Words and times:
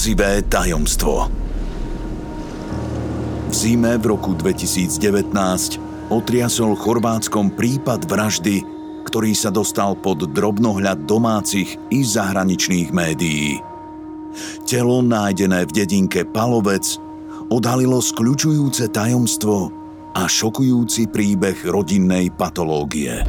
Mrazivé 0.00 0.40
tajomstvo 0.48 1.28
V 3.48 3.52
zime 3.52 4.00
v 4.00 4.04
roku 4.08 4.32
2019 4.32 5.28
otriasol 6.08 6.72
Chorvátskom 6.72 7.52
prípad 7.52 8.08
vraždy, 8.08 8.64
ktorý 9.04 9.36
sa 9.36 9.52
dostal 9.52 9.92
pod 10.00 10.24
drobnohľad 10.24 11.04
domácich 11.04 11.76
i 11.92 12.00
zahraničných 12.00 12.96
médií. 12.96 13.60
Telo 14.64 15.04
nájdené 15.04 15.68
v 15.68 15.84
dedinke 15.84 16.24
Palovec 16.24 16.96
odhalilo 17.52 18.00
skľučujúce 18.00 18.88
tajomstvo 18.88 19.68
a 20.16 20.24
šokujúci 20.24 21.12
príbeh 21.12 21.60
rodinnej 21.68 22.32
patológie. 22.32 23.20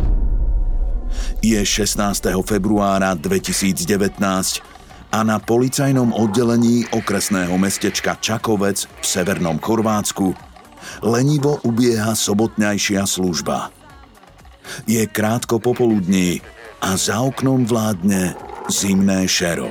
Je 1.44 1.60
16. 1.60 2.00
februára 2.48 3.12
2019 3.20 4.80
a 5.12 5.28
na 5.28 5.38
policajnom 5.44 6.16
oddelení 6.16 6.88
okresného 6.96 7.60
mestečka 7.60 8.16
Čakovec 8.16 8.88
v 8.88 9.06
severnom 9.06 9.60
Chorvátsku 9.60 10.32
lenivo 11.04 11.60
ubieha 11.68 12.16
sobotňajšia 12.16 13.04
služba. 13.04 13.70
Je 14.88 15.04
krátko 15.04 15.60
popoludní 15.60 16.40
a 16.80 16.96
za 16.96 17.20
oknom 17.22 17.68
vládne 17.68 18.34
zimné 18.72 19.28
šero. 19.28 19.70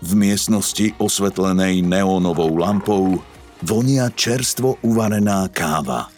V 0.00 0.10
miestnosti 0.14 0.94
osvetlenej 1.02 1.82
neónovou 1.82 2.54
lampou 2.54 3.18
vonia 3.64 4.06
čerstvo 4.12 4.78
uvarená 4.86 5.50
káva. 5.50 6.12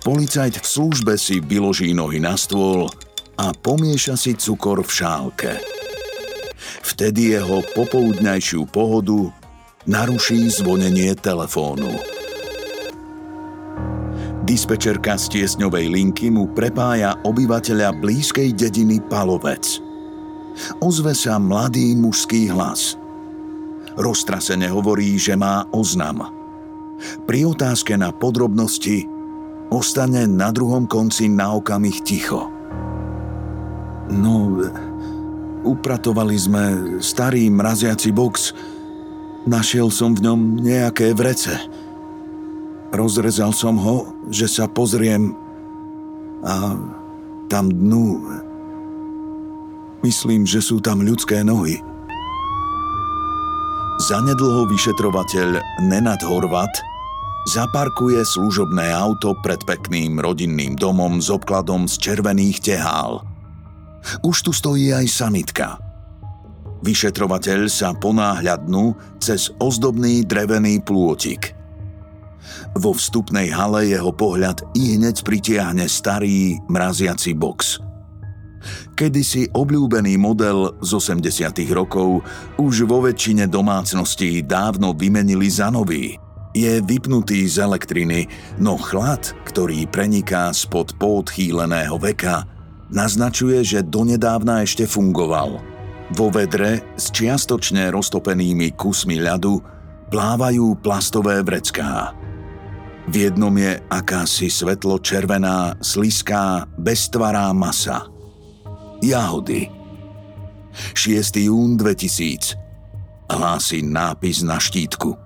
Policajt 0.00 0.60
v 0.60 0.66
službe 0.66 1.12
si 1.20 1.40
vyloží 1.40 1.92
nohy 1.92 2.20
na 2.20 2.36
stôl 2.38 2.88
a 3.36 3.50
pomieša 3.52 4.14
si 4.16 4.32
cukor 4.38 4.80
v 4.84 4.90
šálke. 4.90 5.73
Vtedy 6.84 7.36
jeho 7.36 7.62
popoludňajšiu 7.74 8.68
pohodu 8.70 9.32
naruší 9.84 10.48
zvonenie 10.48 11.12
telefónu. 11.16 11.92
Dispečerka 14.44 15.16
z 15.16 15.40
tiesňovej 15.40 15.88
linky 15.88 16.28
mu 16.28 16.52
prepája 16.52 17.16
obyvateľa 17.24 17.96
blízkej 17.96 18.52
dediny 18.52 19.00
Palovec. 19.08 19.80
Ozve 20.84 21.16
sa 21.16 21.40
mladý 21.40 21.96
mužský 21.96 22.52
hlas. 22.52 23.00
Roztrasene 23.96 24.68
hovorí, 24.68 25.16
že 25.16 25.32
má 25.32 25.64
oznam. 25.72 26.28
Pri 27.24 27.48
otázke 27.48 27.96
na 27.96 28.12
podrobnosti 28.12 29.08
ostane 29.72 30.28
na 30.28 30.52
druhom 30.52 30.84
konci 30.84 31.26
na 31.32 31.56
okamih 31.56 32.04
ticho. 32.04 32.52
No, 34.12 34.60
Upratovali 35.64 36.36
sme 36.36 36.64
starý 37.00 37.48
mraziaci 37.48 38.12
box. 38.12 38.52
Našiel 39.48 39.88
som 39.88 40.12
v 40.12 40.28
ňom 40.28 40.60
nejaké 40.60 41.16
vrece. 41.16 41.56
Rozrezal 42.92 43.56
som 43.56 43.80
ho, 43.80 44.12
že 44.28 44.44
sa 44.44 44.68
pozriem 44.68 45.32
a 46.44 46.76
tam 47.48 47.72
dnu. 47.72 48.20
Myslím, 50.04 50.44
že 50.44 50.60
sú 50.60 50.84
tam 50.84 51.00
ľudské 51.00 51.40
nohy. 51.40 51.80
Zanedlho 54.04 54.68
vyšetrovateľ 54.68 55.64
Nenad 55.88 56.20
Horvat 56.28 56.72
zaparkuje 57.48 58.20
služobné 58.20 58.92
auto 58.92 59.32
pred 59.40 59.64
pekným 59.64 60.20
rodinným 60.20 60.76
domom 60.76 61.24
s 61.24 61.32
obkladom 61.32 61.88
z 61.88 61.96
červených 62.04 62.60
tehál– 62.60 63.24
už 64.22 64.36
tu 64.44 64.52
stojí 64.52 64.92
aj 64.92 65.06
sanitka. 65.08 65.80
Vyšetrovateľ 66.84 67.60
sa 67.72 67.96
ponáhľa 67.96 68.60
dnu 68.68 68.92
cez 69.16 69.48
ozdobný 69.56 70.28
drevený 70.28 70.84
plôtik. 70.84 71.56
Vo 72.76 72.92
vstupnej 72.92 73.48
hale 73.48 73.88
jeho 73.88 74.12
pohľad 74.12 74.66
i 74.76 75.00
hneď 75.00 75.24
pritiahne 75.24 75.88
starý 75.88 76.60
mraziaci 76.68 77.32
box. 77.32 77.80
Kedysi 78.96 79.48
obľúbený 79.52 80.16
model 80.16 80.76
z 80.80 80.90
80 80.96 81.56
rokov 81.72 82.24
už 82.60 82.84
vo 82.88 83.04
väčšine 83.04 83.48
domácností 83.48 84.44
dávno 84.44 84.96
vymenili 84.96 85.48
za 85.48 85.68
nový. 85.68 86.16
Je 86.54 86.78
vypnutý 86.78 87.50
z 87.50 87.66
elektriny, 87.66 88.30
no 88.62 88.78
chlad, 88.78 89.34
ktorý 89.48 89.90
preniká 89.90 90.54
spod 90.54 90.94
poodchýleného 91.02 91.98
veka, 91.98 92.46
naznačuje, 92.92 93.64
že 93.64 93.86
donedávna 93.86 94.64
ešte 94.64 94.84
fungoval. 94.84 95.62
Vo 96.12 96.28
vedre 96.28 96.84
s 97.00 97.08
čiastočne 97.08 97.88
roztopenými 97.88 98.76
kusmi 98.76 99.20
ľadu 99.20 99.56
plávajú 100.12 100.76
plastové 100.84 101.40
vrecká. 101.40 102.12
V 103.04 103.28
jednom 103.28 103.52
je 103.52 103.76
akási 103.88 104.48
svetlo-červená, 104.48 105.76
sliská, 105.80 106.68
beztvará 106.76 107.52
masa. 107.52 108.08
Jahody. 109.04 109.68
6. 110.96 111.44
jún 111.44 111.76
2000. 111.76 112.56
Hlási 113.28 113.84
nápis 113.84 114.40
na 114.44 114.56
štítku. 114.60 115.16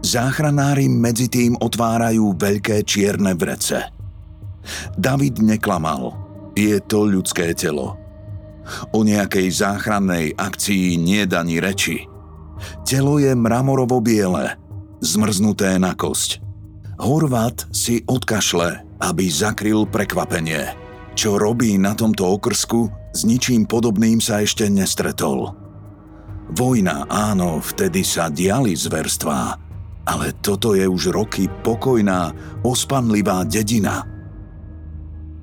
Záchranári 0.00 0.88
medzi 0.88 1.28
tým 1.28 1.58
otvárajú 1.58 2.34
veľké 2.38 2.82
čierne 2.86 3.34
vrece– 3.34 3.82
David 4.96 5.40
neklamal. 5.42 6.14
Je 6.58 6.82
to 6.82 7.06
ľudské 7.06 7.54
telo. 7.54 7.94
O 8.92 9.00
nejakej 9.06 9.48
záchrannej 9.48 10.36
akcii 10.36 11.00
nie 11.00 11.24
daní 11.24 11.62
reči. 11.62 12.04
Telo 12.82 13.22
je 13.22 13.32
mramorovo 13.32 14.02
biele, 14.02 14.58
zmrznuté 15.00 15.78
na 15.78 15.94
kosť. 15.94 16.42
Horvat 16.98 17.70
si 17.70 18.02
odkašle, 18.04 18.98
aby 18.98 19.24
zakryl 19.30 19.86
prekvapenie. 19.86 20.74
Čo 21.14 21.38
robí 21.38 21.78
na 21.78 21.94
tomto 21.94 22.26
okrsku, 22.26 22.90
s 23.14 23.22
ničím 23.22 23.64
podobným 23.64 24.18
sa 24.18 24.42
ešte 24.42 24.66
nestretol. 24.66 25.54
Vojna, 26.58 27.06
áno, 27.06 27.62
vtedy 27.62 28.02
sa 28.02 28.26
diali 28.26 28.74
zverstvá, 28.74 29.54
ale 30.08 30.34
toto 30.42 30.74
je 30.74 30.88
už 30.88 31.14
roky 31.14 31.46
pokojná, 31.62 32.34
ospanlivá 32.66 33.46
dedina– 33.46 34.02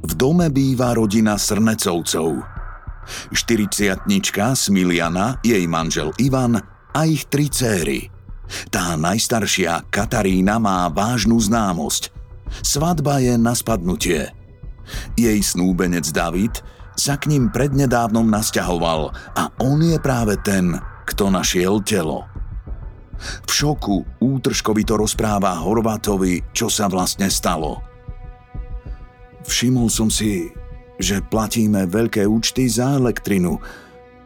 v 0.05 0.13
dome 0.13 0.47
býva 0.53 0.93
rodina 0.93 1.33
Srnecovcov. 1.35 2.45
40 3.33 4.05
Smiliana, 4.57 5.37
jej 5.41 5.65
manžel 5.69 6.13
Ivan 6.21 6.57
a 6.93 6.99
ich 7.05 7.25
tri 7.29 7.49
céry. 7.49 8.09
Tá 8.69 8.93
najstaršia, 8.93 9.89
Katarína, 9.89 10.61
má 10.61 10.85
vážnu 10.89 11.37
známosť. 11.41 12.13
Svadba 12.61 13.17
je 13.21 13.33
na 13.41 13.57
spadnutie. 13.57 14.29
Jej 15.17 15.39
snúbenec 15.41 16.05
David 16.13 16.61
sa 16.93 17.17
k 17.17 17.33
ním 17.33 17.49
prednedávnom 17.49 18.29
nasťahoval 18.29 19.09
a 19.33 19.43
on 19.57 19.81
je 19.81 19.97
práve 19.97 20.37
ten, 20.45 20.77
kto 21.09 21.33
našiel 21.33 21.81
telo. 21.81 22.29
V 23.17 23.51
šoku 23.51 24.05
útržkovito 24.21 24.93
rozpráva 24.99 25.57
Horvátovi, 25.57 26.53
čo 26.53 26.69
sa 26.69 26.85
vlastne 26.85 27.31
stalo. 27.31 27.84
Všimol 29.45 29.93
som 29.93 30.09
si, 30.09 30.49
že 30.97 31.21
platíme 31.21 31.85
veľké 31.85 32.25
účty 32.25 32.65
za 32.65 32.97
elektrinu. 32.97 33.61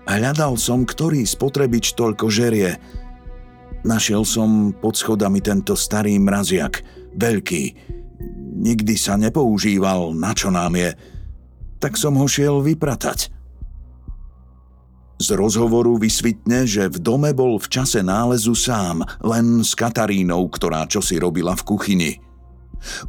Hľadal 0.08 0.56
som, 0.56 0.88
ktorý 0.88 1.28
spotrebič 1.28 1.94
toľko 1.94 2.32
žerie. 2.32 2.80
Našiel 3.84 4.24
som 4.24 4.72
pod 4.72 4.96
schodami 4.96 5.44
tento 5.44 5.76
starý 5.76 6.18
mraziak, 6.18 6.82
veľký. 7.20 7.64
Nikdy 8.60 8.96
sa 8.96 9.16
nepoužíval, 9.20 10.16
na 10.16 10.32
čo 10.36 10.52
nám 10.52 10.76
je. 10.76 10.92
Tak 11.80 11.96
som 11.96 12.16
ho 12.20 12.28
šiel 12.28 12.60
vypratať. 12.64 13.32
Z 15.20 15.36
rozhovoru 15.36 16.00
vysvitne, 16.00 16.64
že 16.64 16.88
v 16.88 16.98
dome 17.04 17.36
bol 17.36 17.60
v 17.60 17.68
čase 17.68 18.00
nálezu 18.00 18.56
sám, 18.56 19.04
len 19.20 19.68
s 19.68 19.76
Katarínou, 19.76 20.48
ktorá 20.48 20.88
čosi 20.88 21.20
robila 21.20 21.60
v 21.60 21.68
kuchyni. 21.68 22.12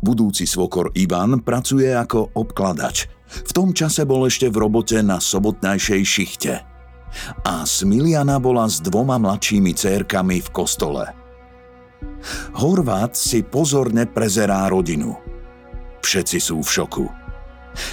Budúci 0.02 0.46
svokor 0.46 0.90
Ivan 0.98 1.40
pracuje 1.40 1.90
ako 1.90 2.34
obkladač. 2.34 3.06
V 3.30 3.50
tom 3.54 3.70
čase 3.70 4.02
bol 4.02 4.26
ešte 4.26 4.50
v 4.50 4.56
robote 4.66 4.98
na 5.00 5.22
sobotnajšej 5.22 6.02
šichte. 6.02 6.54
A 7.46 7.66
Smiliana 7.66 8.38
bola 8.38 8.70
s 8.70 8.82
dvoma 8.82 9.18
mladšími 9.18 9.74
cérkami 9.74 10.42
v 10.42 10.48
kostole. 10.50 11.04
Horvát 12.58 13.14
si 13.14 13.42
pozorne 13.46 14.06
prezerá 14.06 14.66
rodinu. 14.66 15.14
Všetci 16.02 16.38
sú 16.38 16.62
v 16.62 16.70
šoku. 16.70 17.06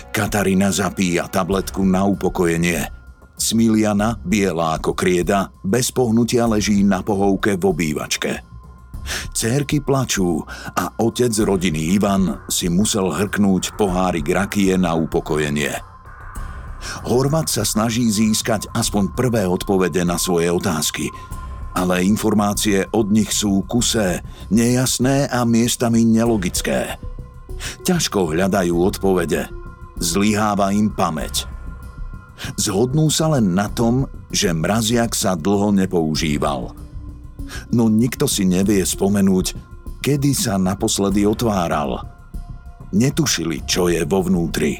Katarína 0.09 0.73
zapíja 0.73 1.29
tabletku 1.29 1.85
na 1.85 2.05
upokojenie– 2.05 2.81
Smiliana, 3.37 4.17
biela 4.25 4.81
ako 4.81 4.97
krieda, 4.97 5.53
bez 5.61 5.93
pohnutia 5.93 6.49
leží 6.49 6.81
na 6.81 7.05
pohovke 7.05 7.53
v 7.53 7.63
obývačke. 7.69 8.41
Cérky 9.31 9.79
plačú 9.79 10.43
a 10.75 10.91
otec 10.99 11.31
rodiny 11.31 11.95
Ivan 11.95 12.43
si 12.51 12.67
musel 12.67 13.11
hrknúť 13.11 13.77
pohárik 13.79 14.27
rakie 14.29 14.75
na 14.75 14.95
upokojenie. 14.97 15.73
Horvat 17.09 17.49
sa 17.49 17.65
snaží 17.65 18.05
získať 18.07 18.69
aspoň 18.71 19.11
prvé 19.17 19.43
odpovede 19.49 20.05
na 20.05 20.15
svoje 20.21 20.53
otázky, 20.53 21.09
ale 21.73 22.05
informácie 22.05 22.85
od 22.93 23.09
nich 23.09 23.33
sú 23.33 23.65
kusé, 23.65 24.21
nejasné 24.53 25.29
a 25.29 25.43
miestami 25.43 26.05
nelogické. 26.05 26.95
Ťažko 27.83 28.37
hľadajú 28.37 28.75
odpovede, 28.77 29.49
zlyháva 29.97 30.71
im 30.73 30.93
pamäť– 30.93 31.43
Zhodnú 32.57 33.09
sa 33.09 33.33
len 33.33 33.57
na 33.57 33.65
tom, 33.69 34.05
že 34.29 34.53
mraziak 34.53 35.17
sa 35.17 35.33
dlho 35.33 35.73
nepoužíval. 35.73 36.86
No 37.71 37.91
nikto 37.91 38.25
si 38.25 38.43
nevie 38.43 38.83
spomenúť, 38.83 39.55
kedy 40.03 40.31
sa 40.31 40.55
naposledy 40.59 41.27
otváral. 41.27 42.03
Netušili, 42.95 43.67
čo 43.67 43.91
je 43.91 44.03
vo 44.07 44.23
vnútri. 44.23 44.79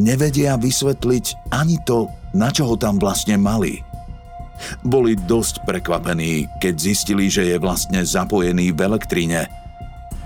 Nevedia 0.00 0.58
vysvetliť 0.58 1.52
ani 1.52 1.78
to, 1.84 2.10
na 2.34 2.50
čo 2.50 2.66
ho 2.72 2.76
tam 2.80 2.98
vlastne 2.98 3.38
mali. 3.38 3.84
Boli 4.86 5.18
dosť 5.18 5.66
prekvapení, 5.66 6.48
keď 6.62 6.74
zistili, 6.78 7.28
že 7.28 7.46
je 7.46 7.56
vlastne 7.60 8.00
zapojený 8.00 8.72
v 8.72 8.80
elektrine. 8.80 9.46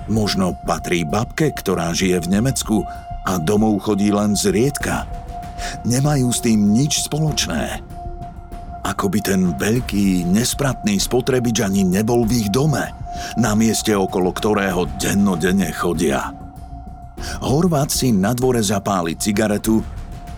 Možno 0.08 0.56
patrí 0.64 1.04
babke, 1.04 1.52
ktorá 1.52 1.92
žije 1.92 2.24
v 2.24 2.40
Nemecku 2.40 2.80
a 3.28 3.36
domov 3.36 3.84
chodí 3.84 4.08
len 4.08 4.32
zriedka 4.32 5.04
nemajú 5.84 6.28
s 6.30 6.40
tým 6.42 6.72
nič 6.74 7.06
spoločné. 7.06 7.82
Ako 8.88 9.12
by 9.12 9.20
ten 9.20 9.52
veľký, 9.52 10.24
nespratný 10.24 10.96
spotrebič 10.96 11.60
ani 11.60 11.84
nebol 11.84 12.24
v 12.24 12.40
ich 12.40 12.48
dome, 12.48 12.88
na 13.36 13.52
mieste 13.52 13.92
okolo 13.92 14.32
ktorého 14.32 14.88
dennodenne 14.96 15.68
chodia. 15.76 16.32
Horvát 17.44 17.92
si 17.92 18.16
na 18.16 18.32
dvore 18.32 18.64
zapáli 18.64 19.12
cigaretu 19.12 19.84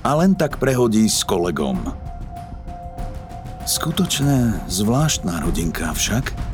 a 0.02 0.18
len 0.18 0.34
tak 0.34 0.58
prehodí 0.58 1.06
s 1.06 1.22
kolegom. 1.22 1.94
Skutočne 3.62 4.66
zvláštna 4.66 5.46
rodinka 5.46 5.94
však– 5.94 6.34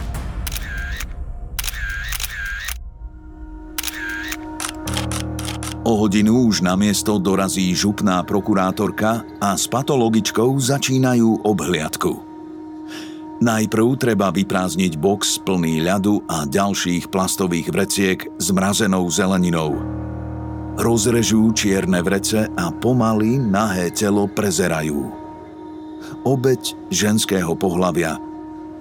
O 5.86 5.94
hodinu 6.02 6.50
už 6.50 6.66
na 6.66 6.74
miesto 6.74 7.14
dorazí 7.14 7.70
župná 7.70 8.18
prokurátorka 8.26 9.22
a 9.38 9.54
s 9.54 9.70
patologičkou 9.70 10.58
začínajú 10.58 11.46
obhliadku. 11.46 12.10
Najprv 13.38 13.86
treba 13.94 14.34
vyprázdniť 14.34 14.98
box 14.98 15.38
plný 15.46 15.86
ľadu 15.86 16.26
a 16.26 16.42
ďalších 16.42 17.06
plastových 17.06 17.70
vreciek 17.70 18.18
s 18.34 18.50
mrazenou 18.50 19.06
zeleninou. 19.06 19.78
Rozrežú 20.74 21.54
čierne 21.54 22.02
vrece 22.02 22.50
a 22.50 22.66
pomaly 22.74 23.38
nahé 23.38 23.94
telo 23.94 24.26
prezerajú. 24.26 25.06
Obeď 26.26 26.90
ženského 26.90 27.54
pohlavia, 27.54 28.18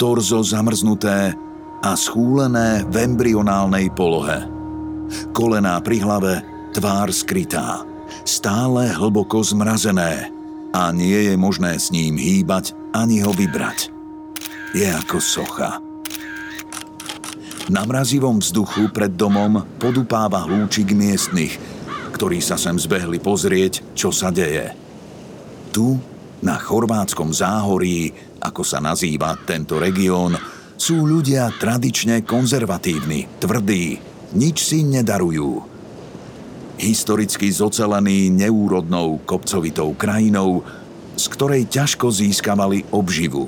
torzo 0.02 0.42
zamrznuté 0.42 1.38
a 1.86 1.92
schúlené 1.94 2.82
v 2.90 3.14
embryonálnej 3.14 3.94
polohe. 3.94 4.50
Kolená 5.38 5.78
pri 5.86 6.02
hlave 6.02 6.55
tvár 6.76 7.08
skrytá, 7.08 7.88
stále 8.28 8.92
hlboko 8.92 9.40
zmrazené 9.40 10.28
a 10.76 10.92
nie 10.92 11.32
je 11.32 11.36
možné 11.40 11.80
s 11.80 11.88
ním 11.88 12.20
hýbať 12.20 12.76
ani 12.92 13.24
ho 13.24 13.32
vybrať. 13.32 13.88
Je 14.76 14.84
ako 14.84 15.24
socha. 15.24 15.80
Na 17.72 17.88
mrazivom 17.88 18.44
vzduchu 18.44 18.92
pred 18.92 19.16
domom 19.16 19.64
podupáva 19.80 20.44
hlúčik 20.44 20.92
miestnych, 20.92 21.56
ktorí 22.12 22.44
sa 22.44 22.60
sem 22.60 22.76
zbehli 22.76 23.24
pozrieť, 23.24 23.96
čo 23.96 24.12
sa 24.12 24.28
deje. 24.28 24.76
Tu, 25.72 25.96
na 26.44 26.60
chorvátskom 26.60 27.32
záhorí, 27.32 28.12
ako 28.44 28.68
sa 28.68 28.84
nazýva 28.84 29.32
tento 29.48 29.80
región, 29.80 30.36
sú 30.76 31.08
ľudia 31.08 31.56
tradične 31.56 32.28
konzervatívni, 32.28 33.40
tvrdí, 33.40 33.96
nič 34.36 34.60
si 34.60 34.84
nedarujú 34.84 35.75
historicky 36.80 37.52
zocelený 37.52 38.32
neúrodnou 38.32 39.24
kopcovitou 39.24 39.96
krajinou, 39.96 40.64
z 41.16 41.26
ktorej 41.32 41.72
ťažko 41.72 42.12
získavali 42.12 42.84
obživu. 42.92 43.48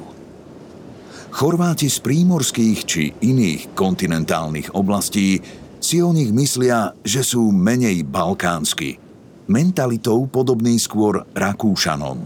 Chorváti 1.37 1.91
z 1.91 2.01
prímorských 2.01 2.79
či 2.87 3.13
iných 3.13 3.77
kontinentálnych 3.77 4.73
oblastí 4.73 5.43
si 5.77 6.01
o 6.01 6.09
nich 6.09 6.33
myslia, 6.33 6.97
že 7.05 7.21
sú 7.21 7.53
menej 7.53 8.01
balkánsky, 8.07 8.97
mentalitou 9.45 10.25
podobný 10.25 10.81
skôr 10.81 11.21
Rakúšanom. 11.37 12.25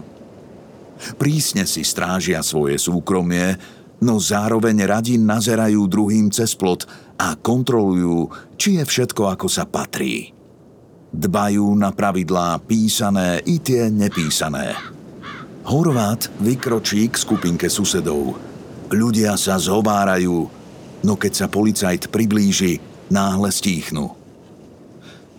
Prísne 1.18 1.66
si 1.68 1.82
strážia 1.82 2.40
svoje 2.40 2.78
súkromie, 2.78 3.58
no 4.00 4.16
zároveň 4.22 4.86
radi 4.86 5.18
nazerajú 5.18 5.90
druhým 5.90 6.30
cez 6.30 6.54
plot 6.56 6.86
a 7.18 7.34
kontrolujú, 7.36 8.30
či 8.56 8.80
je 8.80 8.84
všetko 8.86 9.34
ako 9.34 9.46
sa 9.50 9.66
patrí. 9.66 10.41
Dbajú 11.12 11.76
na 11.76 11.92
pravidlá 11.92 12.56
písané 12.64 13.44
i 13.44 13.60
tie 13.60 13.92
nepísané. 13.92 14.72
Horvát 15.68 16.32
vykročí 16.40 17.06
k 17.12 17.20
skupinke 17.20 17.68
susedov. 17.68 18.40
Ľudia 18.88 19.36
sa 19.36 19.60
zhovárajú, 19.60 20.48
no 21.04 21.14
keď 21.20 21.32
sa 21.36 21.46
policajt 21.52 22.08
priblíži, 22.08 22.80
náhle 23.12 23.52
stíchnu. 23.52 24.16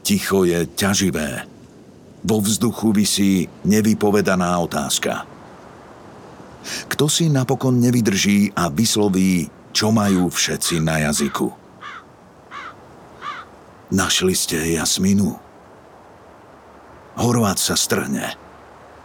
Ticho 0.05 0.45
je 0.45 0.69
ťaživé. 0.77 1.49
Vo 2.23 2.37
vzduchu 2.39 2.93
visí 2.93 3.49
nevypovedaná 3.65 4.55
otázka. 4.61 5.25
Kto 6.87 7.11
si 7.11 7.27
napokon 7.27 7.81
nevydrží 7.81 8.55
a 8.55 8.71
vysloví, 8.71 9.49
čo 9.75 9.91
majú 9.91 10.29
všetci 10.29 10.79
na 10.79 11.03
jazyku? 11.09 11.49
Našli 13.91 14.33
ste 14.37 14.79
Jasminu? 14.79 15.52
Horvát 17.13 17.61
sa 17.61 17.77
strhne. 17.77 18.33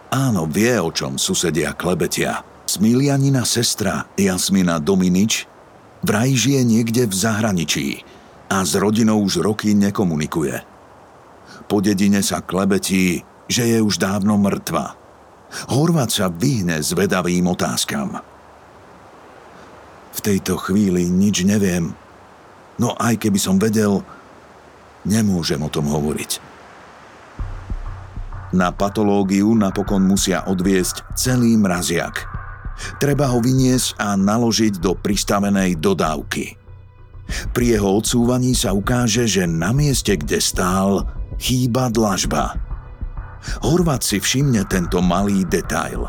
Áno, 0.08 0.48
vie, 0.48 0.72
o 0.80 0.88
čom 0.88 1.20
susedia 1.20 1.76
klebetia. 1.76 2.40
Smilianina 2.64 3.44
sestra 3.44 4.08
Jasmina 4.16 4.80
Dominič 4.80 5.48
vraj 6.04 6.32
žije 6.32 6.64
niekde 6.64 7.04
v 7.08 7.14
zahraničí 7.14 7.86
a 8.48 8.64
s 8.64 8.76
rodinou 8.76 9.20
už 9.20 9.44
roky 9.44 9.76
nekomunikuje. 9.76 10.56
Po 11.68 11.84
dedine 11.84 12.24
sa 12.24 12.40
klebetí, 12.40 13.24
že 13.48 13.68
je 13.68 13.78
už 13.84 14.00
dávno 14.00 14.40
mŕtva. 14.40 14.96
Horvát 15.68 16.08
sa 16.08 16.32
vyhne 16.32 16.80
zvedavým 16.80 17.44
otázkam. 17.48 18.20
V 20.16 20.20
tejto 20.24 20.56
chvíli 20.56 21.08
nič 21.08 21.44
neviem, 21.44 21.92
no 22.80 22.96
aj 22.96 23.20
keby 23.20 23.36
som 23.36 23.60
vedel, 23.60 24.00
nemôžem 25.04 25.60
o 25.60 25.72
tom 25.72 25.88
hovoriť. 25.88 26.57
Na 28.54 28.72
patológiu 28.72 29.52
napokon 29.52 30.08
musia 30.08 30.44
odviesť 30.48 31.04
celý 31.12 31.56
mraziak. 31.60 32.24
Treba 33.02 33.28
ho 33.28 33.42
vyniesť 33.42 33.98
a 33.98 34.14
naložiť 34.14 34.78
do 34.80 34.94
pristavenej 34.94 35.76
dodávky. 35.82 36.56
Pri 37.52 37.76
jeho 37.76 38.00
odsúvaní 38.00 38.56
sa 38.56 38.72
ukáže, 38.72 39.28
že 39.28 39.44
na 39.44 39.74
mieste, 39.76 40.16
kde 40.16 40.40
stál, 40.40 41.04
chýba 41.36 41.92
dlažba. 41.92 42.56
Horvat 43.60 44.00
si 44.00 44.16
všimne 44.16 44.64
tento 44.64 45.04
malý 45.04 45.44
detail. 45.44 46.08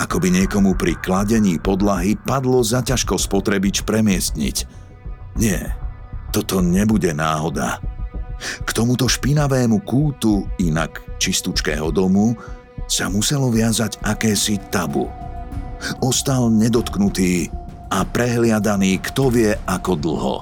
Ako 0.00 0.16
by 0.18 0.32
niekomu 0.32 0.74
pri 0.74 0.96
kladení 0.98 1.60
podlahy 1.60 2.16
padlo 2.16 2.64
za 2.64 2.80
ťažko 2.80 3.20
spotrebič 3.20 3.84
premiestniť. 3.84 4.56
Nie, 5.38 5.76
toto 6.34 6.64
nebude 6.64 7.12
náhoda. 7.12 7.78
K 8.40 8.70
tomuto 8.72 9.06
špinavému 9.06 9.84
kútu 9.84 10.48
inak 10.58 11.04
čistučkého 11.20 11.92
domu 11.92 12.34
sa 12.90 13.12
muselo 13.12 13.52
viazať 13.52 14.00
akési 14.02 14.58
tabu. 14.72 15.06
Ostal 16.00 16.52
nedotknutý 16.52 17.48
a 17.90 18.04
prehliadaný 18.04 19.00
kto 19.00 19.32
vie 19.32 19.52
ako 19.64 19.92
dlho. 19.96 20.36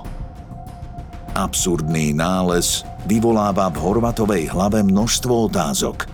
Absurdný 1.38 2.16
nález 2.16 2.82
vyvoláva 3.06 3.70
v 3.70 3.76
Horvatovej 3.78 4.50
hlave 4.50 4.82
množstvo 4.82 5.52
otázok. 5.52 6.10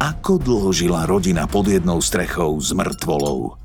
Ako 0.00 0.40
dlho 0.40 0.70
žila 0.72 1.04
rodina 1.08 1.44
pod 1.48 1.68
jednou 1.68 2.00
strechou 2.00 2.56
s 2.60 2.72
mŕtvolou? 2.72 3.56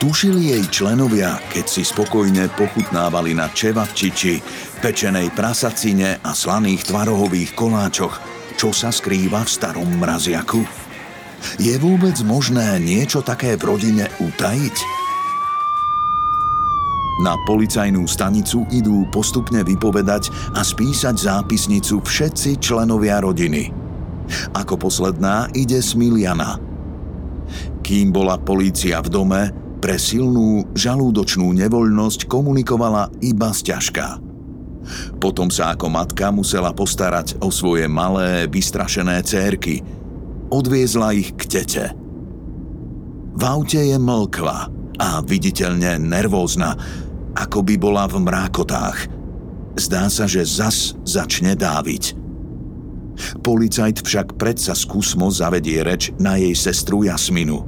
Tušili 0.00 0.56
jej 0.56 0.64
členovia, 0.72 1.36
keď 1.52 1.64
si 1.68 1.84
spokojne 1.84 2.48
pochutnávali 2.56 3.36
na 3.36 3.52
čevapčiči, 3.52 4.40
pečenej 4.80 5.28
prasacine 5.36 6.16
a 6.24 6.32
slaných 6.32 6.88
tvarohových 6.88 7.52
koláčoch, 7.52 8.16
čo 8.56 8.72
sa 8.72 8.88
skrýva 8.88 9.44
v 9.44 9.52
starom 9.52 9.88
mraziaku? 10.00 10.64
Je 11.60 11.76
vôbec 11.80 12.16
možné 12.24 12.80
niečo 12.80 13.20
také 13.20 13.56
v 13.60 13.76
rodine 13.76 14.08
utajiť? 14.20 14.76
Na 17.20 17.36
policajnú 17.44 18.08
stanicu 18.08 18.64
idú 18.72 19.04
postupne 19.12 19.60
vypovedať 19.60 20.32
a 20.56 20.64
spísať 20.64 21.20
zápisnicu 21.20 22.00
všetci 22.00 22.56
členovia 22.64 23.20
rodiny. 23.20 23.68
Ako 24.56 24.80
posledná 24.80 25.52
ide 25.52 25.84
Smiliana. 25.84 26.56
Kým 27.84 28.08
bola 28.08 28.40
polícia 28.40 29.04
v 29.04 29.08
dome, 29.12 29.42
pre 29.80 29.96
silnú 29.96 30.68
žalúdočnú 30.76 31.52
nevoľnosť 31.56 32.28
komunikovala 32.28 33.12
iba 33.24 33.52
sťažka. 33.52 34.29
Potom 35.20 35.52
sa 35.52 35.76
ako 35.76 35.86
matka 35.92 36.32
musela 36.32 36.72
postarať 36.72 37.38
o 37.44 37.52
svoje 37.52 37.86
malé, 37.86 38.48
vystrašené 38.48 39.20
cérky. 39.22 39.84
Odviezla 40.50 41.14
ich 41.14 41.36
k 41.36 41.42
tete. 41.46 41.84
V 43.36 43.42
aute 43.46 43.78
je 43.78 43.96
mlkva 43.96 44.58
a 45.00 45.08
viditeľne 45.24 45.96
nervózna, 46.02 46.76
ako 47.32 47.62
by 47.62 47.74
bola 47.78 48.04
v 48.10 48.20
mrákotách. 48.20 48.98
Zdá 49.78 50.10
sa, 50.10 50.26
že 50.26 50.42
zas 50.44 50.98
začne 51.06 51.54
dáviť. 51.54 52.18
Policajt 53.40 54.02
však 54.02 54.36
predsa 54.40 54.72
skúsmo 54.72 55.28
zavedie 55.28 55.80
reč 55.84 56.10
na 56.18 56.40
jej 56.40 56.56
sestru 56.56 57.04
Jasminu. 57.04 57.64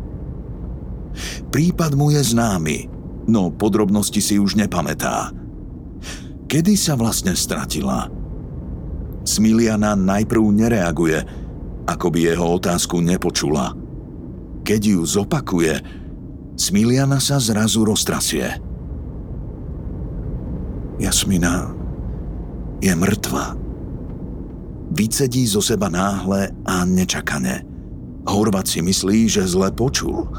Prípad 1.52 1.92
mu 1.92 2.08
je 2.08 2.24
známy, 2.24 2.88
no 3.28 3.52
podrobnosti 3.52 4.18
si 4.18 4.40
už 4.40 4.56
nepamätá. 4.56 5.41
Kedy 6.52 6.76
sa 6.76 7.00
vlastne 7.00 7.32
stratila? 7.32 8.12
Smiliana 9.24 9.96
najprv 9.96 10.44
nereaguje, 10.52 11.24
ako 11.88 12.12
by 12.12 12.18
jeho 12.28 12.60
otázku 12.60 13.00
nepočula. 13.00 13.72
Keď 14.60 14.80
ju 14.84 15.00
zopakuje, 15.00 15.80
Smiliana 16.60 17.16
sa 17.24 17.40
zrazu 17.40 17.88
roztrasie. 17.88 18.60
Jasmina 21.00 21.72
je 22.84 22.92
mŕtva. 22.92 23.56
Vycedí 24.92 25.48
zo 25.48 25.64
seba 25.64 25.88
náhle 25.88 26.52
a 26.68 26.84
nečakane. 26.84 27.64
Horvat 28.28 28.68
si 28.68 28.84
myslí, 28.84 29.24
že 29.24 29.48
zle 29.48 29.72
počul– 29.72 30.28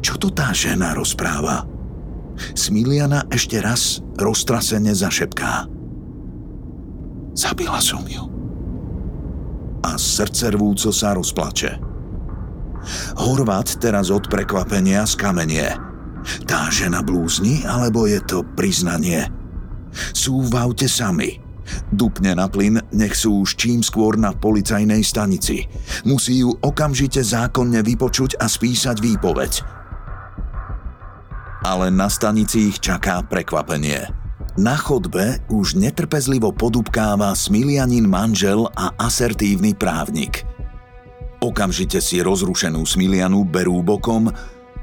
čo 0.00 0.16
to 0.16 0.32
tá 0.32 0.50
žena 0.50 0.96
rozpráva? 0.96 1.68
Smiliana 2.56 3.26
ešte 3.30 3.60
raz 3.60 4.00
roztrasene 4.16 4.92
zašepká. 4.92 5.68
Zabila 7.36 7.80
som 7.80 8.04
ju. 8.04 8.26
A 9.80 9.96
srdce 9.96 10.52
rvúco 10.52 10.92
sa 10.92 11.16
rozplače. 11.16 11.80
Horvát 13.16 13.68
teraz 13.80 14.12
od 14.12 14.28
prekvapenia 14.28 15.04
skamenie. 15.08 15.72
Tá 16.44 16.68
žena 16.68 17.00
blúzni, 17.00 17.64
alebo 17.64 18.04
je 18.04 18.20
to 18.24 18.44
priznanie? 18.56 19.24
Sú 20.12 20.44
v 20.44 20.52
aute 20.56 20.84
sami. 20.84 21.40
Dupne 21.88 22.34
na 22.34 22.50
plyn, 22.50 22.82
nech 22.92 23.14
sú 23.14 23.46
už 23.46 23.56
čím 23.56 23.80
skôr 23.80 24.18
na 24.18 24.34
policajnej 24.34 25.00
stanici. 25.06 25.64
Musí 26.04 26.42
ju 26.44 26.50
okamžite 26.60 27.22
zákonne 27.22 27.80
vypočuť 27.80 28.36
a 28.42 28.50
spísať 28.50 29.00
výpoveď 29.00 29.79
ale 31.64 31.92
na 31.92 32.08
stanici 32.08 32.72
ich 32.72 32.78
čaká 32.80 33.24
prekvapenie. 33.24 34.08
Na 34.58 34.76
chodbe 34.76 35.40
už 35.48 35.78
netrpezlivo 35.78 36.50
podúbkáva 36.52 37.32
smilianin 37.32 38.04
manžel 38.04 38.66
a 38.74 38.92
asertívny 38.98 39.72
právnik. 39.76 40.44
Okamžite 41.40 42.04
si 42.04 42.20
rozrušenú 42.20 42.84
smilianu 42.84 43.48
berú 43.48 43.80
bokom 43.80 44.28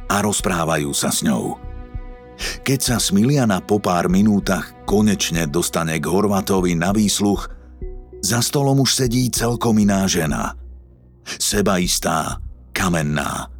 a 0.08 0.16
rozprávajú 0.24 0.90
sa 0.96 1.14
s 1.14 1.22
ňou. 1.22 1.68
Keď 2.38 2.80
sa 2.80 2.98
Smiliana 3.02 3.66
po 3.66 3.82
pár 3.82 4.14
minútach 4.14 4.70
konečne 4.86 5.50
dostane 5.50 5.98
k 5.98 6.06
Horvatovi 6.06 6.78
na 6.78 6.94
výsluch, 6.94 7.50
za 8.22 8.46
stolom 8.46 8.82
už 8.86 8.94
sedí 8.94 9.30
celkom 9.34 9.78
iná 9.82 10.06
žena. 10.06 10.54
Sebaistá, 11.26 12.38
kamenná. 12.74 13.57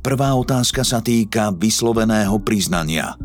Prvá 0.00 0.32
otázka 0.32 0.82
sa 0.82 1.04
týka 1.04 1.52
vysloveného 1.52 2.36
priznania. 2.40 3.16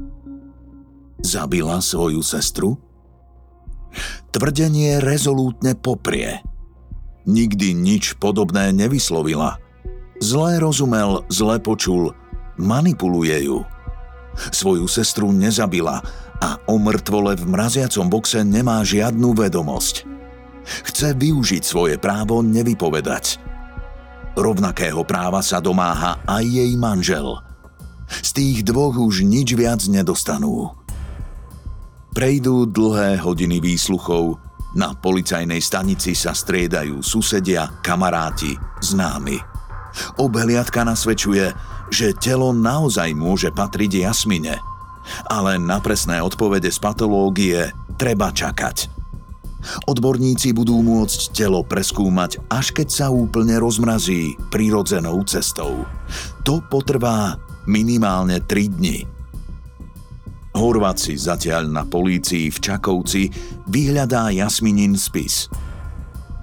Zabila 1.22 1.80
svoju 1.80 2.20
sestru? 2.26 2.76
Tvrdenie 4.32 5.04
rezolútne 5.04 5.76
poprie. 5.76 6.44
Nikdy 7.28 7.78
nič 7.78 8.18
podobné 8.18 8.74
nevyslovila. 8.74 9.62
Zlé 10.18 10.58
rozumel, 10.58 11.28
zle 11.30 11.62
počul, 11.62 12.16
manipuluje 12.58 13.52
ju. 13.52 13.60
Svoju 14.50 14.88
sestru 14.88 15.30
nezabila 15.30 16.02
a 16.42 16.58
o 16.66 16.80
mŕtvole 16.80 17.38
v 17.38 17.46
mraziacom 17.52 18.08
boxe 18.10 18.42
nemá 18.42 18.82
žiadnu 18.82 19.36
vedomosť. 19.38 20.08
Chce 20.88 21.14
využiť 21.18 21.62
svoje 21.62 21.96
právo 22.02 22.42
nevypovedať– 22.42 23.38
Rovnakého 24.32 25.04
práva 25.04 25.44
sa 25.44 25.60
domáha 25.60 26.24
aj 26.24 26.44
jej 26.48 26.72
manžel. 26.80 27.40
Z 28.08 28.30
tých 28.36 28.58
dvoch 28.64 28.96
už 28.96 29.28
nič 29.28 29.56
viac 29.56 29.84
nedostanú. 29.88 30.72
Prejdú 32.12 32.68
dlhé 32.68 33.24
hodiny 33.24 33.64
výsluchov, 33.64 34.40
na 34.72 34.96
policajnej 34.96 35.60
stanici 35.60 36.16
sa 36.16 36.32
striedajú 36.32 37.04
susedia, 37.04 37.68
kamaráti, 37.84 38.56
známi. 38.80 39.36
Obhliadka 40.16 40.88
nasvedčuje, 40.88 41.52
že 41.92 42.16
telo 42.16 42.56
naozaj 42.56 43.12
môže 43.12 43.52
patriť 43.52 44.08
Jasmine, 44.08 44.56
ale 45.28 45.60
na 45.60 45.84
presné 45.84 46.24
odpovede 46.24 46.72
z 46.72 46.80
patológie 46.80 47.76
treba 48.00 48.32
čakať. 48.32 49.01
Odborníci 49.86 50.54
budú 50.54 50.82
môcť 50.82 51.34
telo 51.34 51.62
preskúmať, 51.62 52.42
až 52.50 52.74
keď 52.74 52.88
sa 52.90 53.08
úplne 53.14 53.58
rozmrazí 53.62 54.34
prirodzenou 54.50 55.22
cestou. 55.26 55.86
To 56.44 56.62
potrvá 56.66 57.38
minimálne 57.70 58.42
3 58.42 58.78
dni. 58.78 58.98
Horváci 60.52 61.16
zatiaľ 61.16 61.72
na 61.72 61.84
polícii 61.88 62.52
v 62.52 62.58
Čakovci 62.60 63.32
vyhľadá 63.72 64.36
Jasminin 64.36 65.00
spis. 65.00 65.48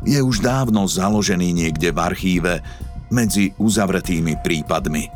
Je 0.06 0.16
už 0.22 0.40
dávno 0.40 0.88
založený 0.88 1.52
niekde 1.52 1.92
v 1.92 1.98
archíve 2.00 2.54
medzi 3.12 3.52
uzavretými 3.60 4.40
prípadmi. 4.40 5.10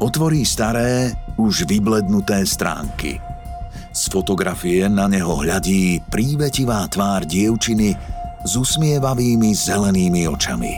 Otvorí 0.00 0.44
staré, 0.46 1.12
už 1.36 1.68
vyblednuté 1.68 2.44
stránky– 2.44 3.18
z 4.02 4.10
fotografie 4.10 4.90
na 4.90 5.06
neho 5.06 5.30
hľadí 5.30 6.02
prívetivá 6.10 6.82
tvár 6.90 7.22
dievčiny 7.22 7.94
s 8.42 8.52
usmievavými 8.58 9.54
zelenými 9.54 10.26
očami. 10.26 10.74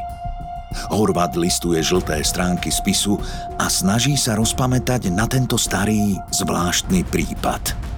Horvat 0.93 1.33
listuje 1.41 1.81
žlté 1.81 2.21
stránky 2.21 2.69
spisu 2.69 3.17
a 3.57 3.73
snaží 3.73 4.21
sa 4.21 4.37
rozpamätať 4.37 5.09
na 5.09 5.25
tento 5.25 5.57
starý, 5.57 6.21
zvláštny 6.37 7.09
prípad. 7.09 7.94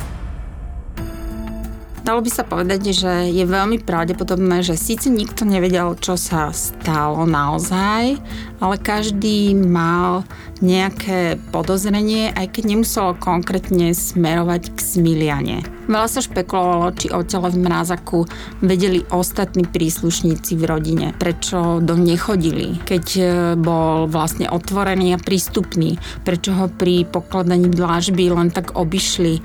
Dalo 2.07 2.23
by 2.23 2.31
sa 2.31 2.47
povedať, 2.47 2.95
že 2.95 3.35
je 3.35 3.43
veľmi 3.43 3.83
pravdepodobné, 3.83 4.63
že 4.63 4.79
síce 4.79 5.11
nikto 5.11 5.43
nevedel, 5.43 5.99
čo 5.99 6.15
sa 6.15 6.55
stalo 6.55 7.27
naozaj, 7.27 8.23
ale 8.63 8.77
každý 8.79 9.59
mal 9.59 10.23
nejaké 10.63 11.35
podozrenie, 11.51 12.31
aj 12.31 12.55
keď 12.55 12.63
nemuselo 12.71 13.19
konkrétne 13.19 13.91
smerovať 13.91 14.71
k 14.71 14.79
Smiliane. 14.79 15.76
Veľa 15.87 16.09
sa 16.11 16.21
špekulovalo, 16.23 16.95
či 16.99 17.11
o 17.15 17.23
tele 17.23 17.49
v 17.51 17.63
mrázaku 17.63 18.27
vedeli 18.63 19.07
ostatní 19.11 19.67
príslušníci 19.67 20.59
v 20.59 20.65
rodine, 20.67 21.07
prečo 21.15 21.79
do 21.79 21.95
nechodili, 21.95 22.79
keď 22.83 23.05
e, 23.17 23.23
bol 23.55 24.11
vlastne 24.11 24.51
otvorený 24.51 25.15
a 25.15 25.23
prístupný, 25.23 25.99
prečo 26.27 26.55
ho 26.55 26.67
pri 26.67 27.07
pokladaní 27.07 27.71
dlážby 27.71 28.31
len 28.35 28.51
tak 28.51 28.75
obišli, 28.75 29.39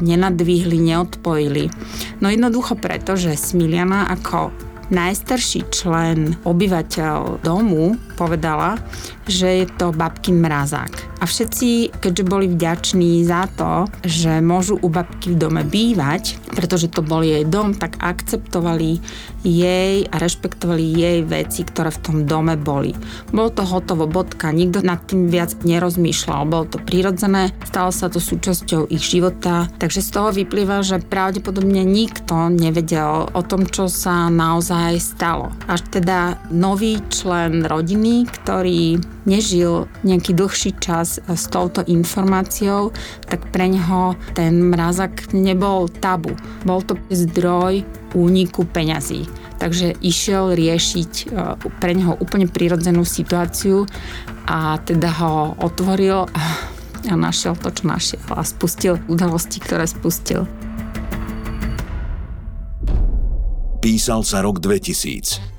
nenadvihli, 0.00 0.78
neodpojili. 0.78 1.68
No 2.22 2.30
jednoducho 2.30 2.78
preto, 2.78 3.18
že 3.18 3.34
Smiliana 3.34 4.06
ako 4.10 4.54
najstarší 4.92 5.72
člen 5.72 6.36
obyvateľ 6.44 7.40
domu 7.40 7.96
povedala, 8.22 8.78
že 9.26 9.62
je 9.62 9.66
to 9.66 9.90
babkin 9.90 10.38
mrazák. 10.38 10.94
A 11.22 11.26
všetci, 11.26 11.98
keďže 12.02 12.24
boli 12.26 12.50
vďační 12.50 13.22
za 13.22 13.46
to, 13.54 13.86
že 14.02 14.42
môžu 14.42 14.78
u 14.82 14.90
babky 14.90 15.34
v 15.34 15.38
dome 15.38 15.62
bývať, 15.62 16.34
pretože 16.50 16.90
to 16.90 17.02
bol 17.02 17.22
jej 17.22 17.46
dom, 17.46 17.78
tak 17.78 17.98
akceptovali 18.02 18.98
jej 19.46 20.06
a 20.10 20.14
rešpektovali 20.18 20.82
jej 20.82 21.18
veci, 21.22 21.62
ktoré 21.62 21.94
v 21.94 22.02
tom 22.02 22.16
dome 22.26 22.58
boli. 22.58 22.94
Bolo 23.30 23.54
to 23.54 23.62
hotovo, 23.62 24.10
bodka, 24.10 24.50
nikto 24.50 24.82
nad 24.82 25.02
tým 25.06 25.30
viac 25.30 25.54
nerozmýšľal, 25.62 26.50
bolo 26.50 26.66
to 26.66 26.78
prirodzené, 26.82 27.54
stalo 27.66 27.94
sa 27.94 28.10
to 28.10 28.18
súčasťou 28.18 28.90
ich 28.90 29.02
života, 29.02 29.70
takže 29.78 30.02
z 30.02 30.10
toho 30.10 30.28
vyplýva, 30.34 30.82
že 30.82 31.02
pravdepodobne 31.02 31.86
nikto 31.86 32.50
nevedel 32.50 33.30
o 33.30 33.42
tom, 33.46 33.66
čo 33.66 33.86
sa 33.86 34.26
naozaj 34.30 34.98
stalo. 34.98 35.54
Až 35.70 35.86
teda 35.90 36.38
nový 36.50 37.00
člen 37.08 37.64
rodiny, 37.64 38.11
ktorý 38.28 39.00
nežil 39.24 39.88
nejaký 40.04 40.36
dlhší 40.36 40.76
čas 40.78 41.18
s 41.24 41.44
touto 41.48 41.80
informáciou, 41.88 42.92
tak 43.26 43.48
pre 43.48 43.72
neho 43.72 44.12
ten 44.36 44.68
mrazak 44.68 45.32
nebol 45.32 45.88
tabu. 45.88 46.36
Bol 46.68 46.84
to 46.84 47.00
zdroj 47.08 47.82
úniku 48.12 48.68
peňazí. 48.68 49.24
Takže 49.56 49.94
išiel 50.02 50.58
riešiť 50.58 51.12
e, 51.22 51.24
pre 51.78 51.92
neho 51.94 52.18
úplne 52.18 52.50
prirodzenú 52.50 53.06
situáciu 53.06 53.86
a 54.44 54.76
teda 54.82 55.10
ho 55.22 55.54
otvoril 55.62 56.26
a 57.06 57.14
našiel 57.14 57.54
to, 57.58 57.70
čo 57.70 57.82
našiel 57.86 58.22
a 58.34 58.42
spustil 58.42 58.98
udalosti, 59.06 59.58
ktoré 59.62 59.86
spustil. 59.86 60.46
Písal 63.82 64.22
sa 64.22 64.46
rok 64.46 64.62
2000. 64.62 65.51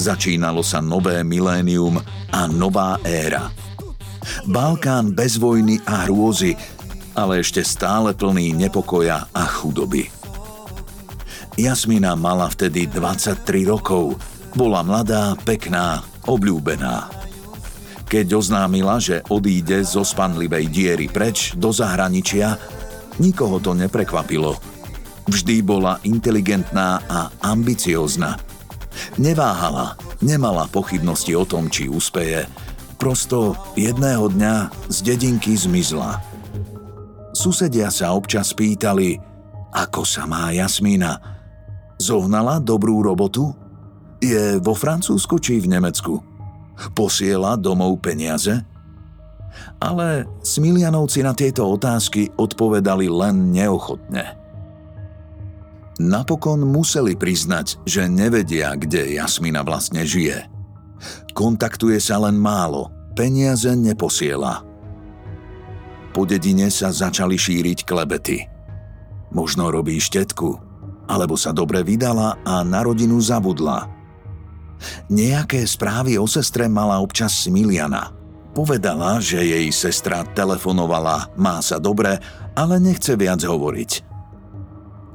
Začínalo 0.00 0.64
sa 0.64 0.80
nové 0.80 1.20
milénium 1.20 2.00
a 2.32 2.48
nová 2.48 2.96
éra. 3.04 3.52
Balkán 4.48 5.12
bez 5.12 5.36
vojny 5.36 5.76
a 5.84 6.08
hrôzy, 6.08 6.56
ale 7.12 7.44
ešte 7.44 7.60
stále 7.60 8.16
plný 8.16 8.56
nepokoja 8.56 9.28
a 9.28 9.44
chudoby. 9.44 10.08
Jasmina 11.60 12.16
mala 12.16 12.48
vtedy 12.48 12.88
23 12.88 13.44
rokov. 13.68 14.16
Bola 14.56 14.80
mladá, 14.80 15.36
pekná, 15.44 16.00
obľúbená. 16.24 17.12
Keď 18.08 18.40
oznámila, 18.40 18.96
že 19.04 19.20
odíde 19.28 19.84
zo 19.84 20.00
spanlivej 20.00 20.72
diery 20.72 21.06
preč 21.12 21.52
do 21.60 21.76
zahraničia, 21.76 22.56
nikoho 23.20 23.60
to 23.60 23.76
neprekvapilo. 23.76 24.56
Vždy 25.28 25.60
bola 25.60 26.00
inteligentná 26.08 27.04
a 27.04 27.28
ambiciozna– 27.44 28.40
Neváhala, 29.20 29.94
nemala 30.24 30.70
pochybnosti 30.70 31.36
o 31.36 31.44
tom, 31.44 31.68
či 31.68 31.90
úspeje. 31.90 32.48
Prosto 32.96 33.56
jedného 33.76 34.28
dňa 34.28 34.88
z 34.88 34.96
dedinky 35.04 35.56
zmizla. 35.56 36.20
Susedia 37.32 37.88
sa 37.88 38.12
občas 38.12 38.52
pýtali, 38.52 39.16
ako 39.70 40.02
sa 40.02 40.26
má 40.26 40.50
Jasmína. 40.50 41.20
Zohnala 42.00 42.58
dobrú 42.58 43.04
robotu? 43.04 43.52
Je 44.20 44.56
vo 44.60 44.76
Francúzsku 44.76 45.40
či 45.40 45.60
v 45.60 45.70
Nemecku? 45.72 46.20
Posiela 46.96 47.60
domov 47.60 48.00
peniaze? 48.00 48.64
Ale 49.80 50.24
Smilianovci 50.40 51.20
na 51.20 51.36
tieto 51.36 51.68
otázky 51.68 52.32
odpovedali 52.36 53.08
len 53.08 53.52
neochotne. 53.52 54.39
Napokon 56.00 56.64
museli 56.64 57.12
priznať, 57.12 57.84
že 57.84 58.08
nevedia, 58.08 58.72
kde 58.72 59.20
Jasmina 59.20 59.60
vlastne 59.60 60.00
žije. 60.08 60.48
Kontaktuje 61.36 62.00
sa 62.00 62.16
len 62.24 62.40
málo, 62.40 62.88
peniaze 63.12 63.68
neposiela. 63.76 64.64
Po 66.16 66.24
dedine 66.24 66.72
sa 66.72 66.88
začali 66.88 67.36
šíriť 67.36 67.84
klebety. 67.84 68.48
Možno 69.36 69.68
robí 69.68 70.00
štetku, 70.00 70.56
alebo 71.04 71.36
sa 71.36 71.52
dobre 71.52 71.84
vydala 71.84 72.40
a 72.48 72.64
na 72.64 72.80
rodinu 72.80 73.20
zabudla. 73.20 73.84
Nejaké 75.12 75.68
správy 75.68 76.16
o 76.16 76.24
sestre 76.24 76.64
mala 76.64 76.96
občas 77.04 77.44
Smiliana. 77.44 78.08
Povedala, 78.56 79.20
že 79.20 79.44
jej 79.44 79.68
sestra 79.68 80.24
telefonovala, 80.32 81.28
má 81.36 81.60
sa 81.60 81.76
dobre, 81.76 82.16
ale 82.56 82.80
nechce 82.80 83.20
viac 83.20 83.44
hovoriť– 83.44 84.08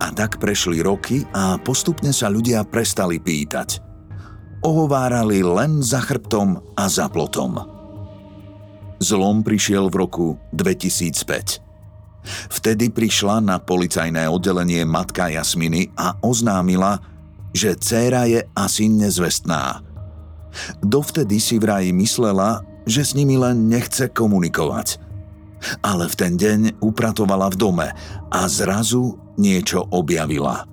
a 0.05 0.13
tak 0.13 0.37
prešli 0.37 0.85
roky 0.85 1.25
a 1.33 1.57
postupne 1.57 2.13
sa 2.13 2.29
ľudia 2.29 2.61
prestali 2.61 3.17
pýtať. 3.17 3.81
Ohovárali 4.61 5.41
len 5.41 5.81
za 5.81 5.97
chrbtom 5.97 6.61
a 6.77 6.85
za 6.85 7.09
plotom. 7.09 7.57
Zlom 9.01 9.41
prišiel 9.41 9.89
v 9.89 9.95
roku 9.97 10.27
2005. 10.53 11.65
Vtedy 12.53 12.89
prišla 12.93 13.41
na 13.41 13.57
policajné 13.57 14.29
oddelenie 14.29 14.85
matka 14.85 15.29
Jasminy 15.29 15.93
a 15.97 16.17
oznámila, 16.21 17.01
že 17.53 17.73
dcéra 17.77 18.29
je 18.29 18.45
asi 18.53 18.89
nezvestná. 18.89 19.81
Dovtedy 20.85 21.37
si 21.41 21.57
vraj 21.57 21.89
myslela, 21.93 22.61
že 22.85 23.01
s 23.01 23.11
nimi 23.17 23.41
len 23.41 23.69
nechce 23.69 24.05
komunikovať– 24.13 25.01
ale 25.81 26.05
v 26.09 26.15
ten 26.15 26.33
deň 26.37 26.81
upratovala 26.81 27.51
v 27.53 27.55
dome 27.57 27.87
a 28.29 28.41
zrazu 28.45 29.17
niečo 29.39 29.83
objavila. 29.91 30.67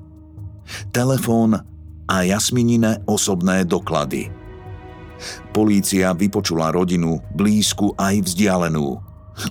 Telefón 0.95 1.59
a 2.07 2.17
Jasminine 2.23 3.03
osobné 3.09 3.65
doklady. 3.67 4.31
Polícia 5.55 6.11
vypočula 6.13 6.75
rodinu, 6.75 7.23
blízku 7.35 7.95
aj 7.95 8.27
vzdialenú. 8.27 8.99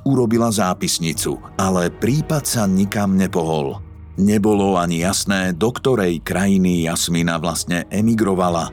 Urobila 0.06 0.52
zápisnicu, 0.52 1.42
ale 1.58 1.90
prípad 1.90 2.44
sa 2.44 2.64
nikam 2.68 3.16
nepohol. 3.18 3.80
Nebolo 4.20 4.76
ani 4.78 5.02
jasné, 5.02 5.56
do 5.56 5.72
ktorej 5.72 6.22
krajiny 6.22 6.86
Jasmina 6.86 7.40
vlastne 7.40 7.88
emigrovala. 7.90 8.70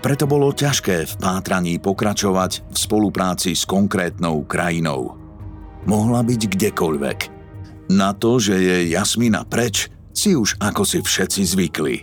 Preto 0.00 0.24
bolo 0.26 0.50
ťažké 0.50 1.06
v 1.06 1.14
pátraní 1.20 1.78
pokračovať 1.78 2.66
v 2.72 2.76
spolupráci 2.76 3.54
s 3.54 3.62
konkrétnou 3.68 4.42
krajinou 4.48 5.23
mohla 5.84 6.24
byť 6.24 6.42
kdekoľvek. 6.50 7.18
Na 7.92 8.16
to, 8.16 8.40
že 8.40 8.56
je 8.56 8.76
Jasmina 8.92 9.44
preč, 9.44 9.92
si 10.14 10.32
už 10.32 10.56
ako 10.62 10.82
si 10.88 11.04
všetci 11.04 11.42
zvykli. 11.44 11.96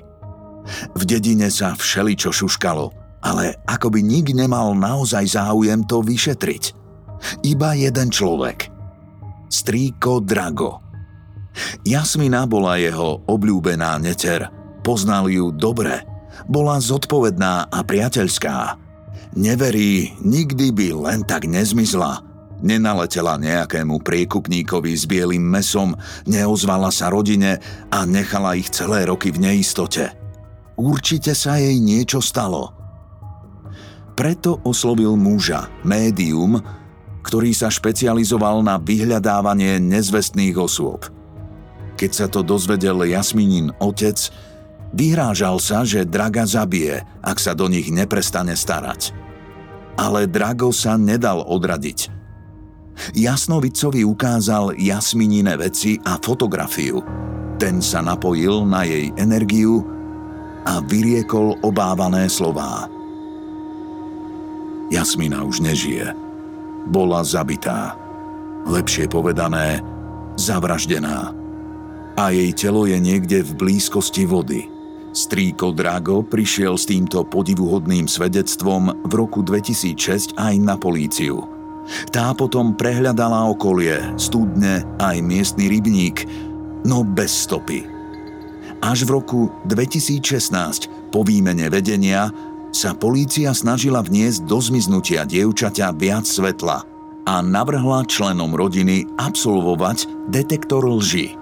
V 0.93 1.01
dedine 1.09 1.49
sa 1.49 1.73
všeličo 1.73 2.29
šuškalo, 2.29 2.85
ale 3.25 3.57
ako 3.65 3.97
by 3.97 3.99
nik 4.05 4.29
nemal 4.35 4.77
naozaj 4.77 5.25
záujem 5.33 5.81
to 5.89 6.05
vyšetriť. 6.05 6.63
Iba 7.45 7.73
jeden 7.77 8.13
človek. 8.13 8.69
Strýko 9.49 10.21
Drago. 10.21 10.81
Jasmina 11.83 12.45
bola 12.47 12.77
jeho 12.77 13.25
obľúbená 13.27 13.97
neter. 13.99 14.47
Poznal 14.85 15.27
ju 15.27 15.51
dobre. 15.51 16.05
Bola 16.47 16.79
zodpovedná 16.79 17.69
a 17.69 17.79
priateľská. 17.83 18.79
Neverí, 19.35 20.15
nikdy 20.23 20.71
by 20.71 20.87
len 20.93 21.19
tak 21.25 21.49
nezmizla– 21.49 22.21
Nenaletela 22.61 23.41
nejakému 23.41 24.05
priekupníkovi 24.05 24.93
s 24.93 25.09
bielým 25.09 25.41
mesom, 25.41 25.97
neozvala 26.29 26.93
sa 26.93 27.09
rodine 27.09 27.57
a 27.89 28.05
nechala 28.05 28.53
ich 28.53 28.69
celé 28.69 29.09
roky 29.09 29.33
v 29.33 29.41
neistote. 29.41 30.13
Určite 30.77 31.33
sa 31.33 31.57
jej 31.57 31.81
niečo 31.81 32.21
stalo. 32.21 32.77
Preto 34.13 34.61
oslovil 34.61 35.17
muža, 35.17 35.73
médium, 35.81 36.61
ktorý 37.25 37.49
sa 37.57 37.73
špecializoval 37.73 38.61
na 38.61 38.77
vyhľadávanie 38.77 39.81
nezvestných 39.81 40.53
osôb. 40.53 41.09
Keď 41.97 42.11
sa 42.13 42.25
to 42.29 42.45
dozvedel 42.45 43.01
Jasminin 43.05 43.73
otec, 43.81 44.17
vyhrážal 44.93 45.57
sa, 45.57 45.81
že 45.81 46.05
Draga 46.05 46.45
zabije, 46.45 47.01
ak 47.25 47.37
sa 47.41 47.57
do 47.57 47.65
nich 47.65 47.89
neprestane 47.89 48.53
starať. 48.53 49.17
Ale 49.97 50.29
Drago 50.29 50.69
sa 50.69 50.93
nedal 50.97 51.41
odradiť– 51.41 51.99
Jasnovicovi 53.15 54.05
ukázal 54.05 54.77
Jasminine 54.77 55.57
veci 55.57 55.97
a 56.05 56.19
fotografiu. 56.21 57.01
Ten 57.57 57.81
sa 57.81 58.01
napojil 58.01 58.65
na 58.65 58.85
jej 58.85 59.13
energiu 59.17 59.85
a 60.65 60.81
vyriekol 60.81 61.57
obávané 61.65 62.29
slová. 62.29 62.89
Jasmina 64.91 65.45
už 65.47 65.63
nežije. 65.63 66.11
Bola 66.89 67.23
zabitá. 67.23 67.95
Lepšie 68.67 69.07
povedané, 69.09 69.81
zavraždená. 70.37 71.33
A 72.19 72.23
jej 72.35 72.51
telo 72.53 72.85
je 72.85 72.99
niekde 72.99 73.41
v 73.41 73.51
blízkosti 73.55 74.27
vody. 74.27 74.67
Strýko 75.11 75.75
Drago 75.75 76.23
prišiel 76.23 76.79
s 76.79 76.87
týmto 76.87 77.23
podivuhodným 77.27 78.07
svedectvom 78.07 79.03
v 79.07 79.11
roku 79.15 79.43
2006 79.43 80.39
aj 80.39 80.55
na 80.59 80.75
políciu. 80.79 81.60
Tá 82.13 82.31
potom 82.35 82.77
prehľadala 82.77 83.51
okolie, 83.51 83.97
studne 84.15 84.85
aj 85.01 85.17
miestny 85.23 85.67
rybník, 85.67 86.25
no 86.85 87.05
bez 87.05 87.45
stopy. 87.47 87.85
Až 88.81 89.05
v 89.05 89.21
roku 89.21 89.41
2016 89.69 91.13
po 91.13 91.21
výmene 91.21 91.69
vedenia 91.69 92.33
sa 92.71 92.95
polícia 92.95 93.51
snažila 93.51 94.01
vniesť 94.01 94.47
do 94.47 94.57
zmiznutia 94.57 95.27
dievčaťa 95.27 95.93
viac 95.93 96.25
svetla 96.25 96.87
a 97.27 97.35
navrhla 97.45 98.07
členom 98.09 98.57
rodiny 98.57 99.05
absolvovať 99.19 100.09
detektor 100.31 100.81
lži. 100.81 101.37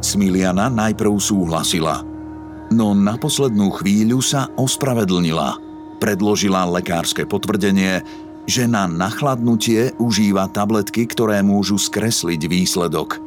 Smiliana 0.00 0.72
najprv 0.72 1.20
súhlasila, 1.20 2.00
no 2.72 2.96
na 2.96 3.20
poslednú 3.20 3.68
chvíľu 3.76 4.24
sa 4.24 4.48
ospravedlnila. 4.56 5.60
Predložila 6.00 6.64
lekárske 6.68 7.28
potvrdenie, 7.28 8.00
že 8.44 8.68
na 8.68 8.84
nachladnutie 8.84 9.96
užíva 9.96 10.48
tabletky, 10.52 11.08
ktoré 11.08 11.40
môžu 11.40 11.80
skresliť 11.80 12.40
výsledok– 12.48 13.16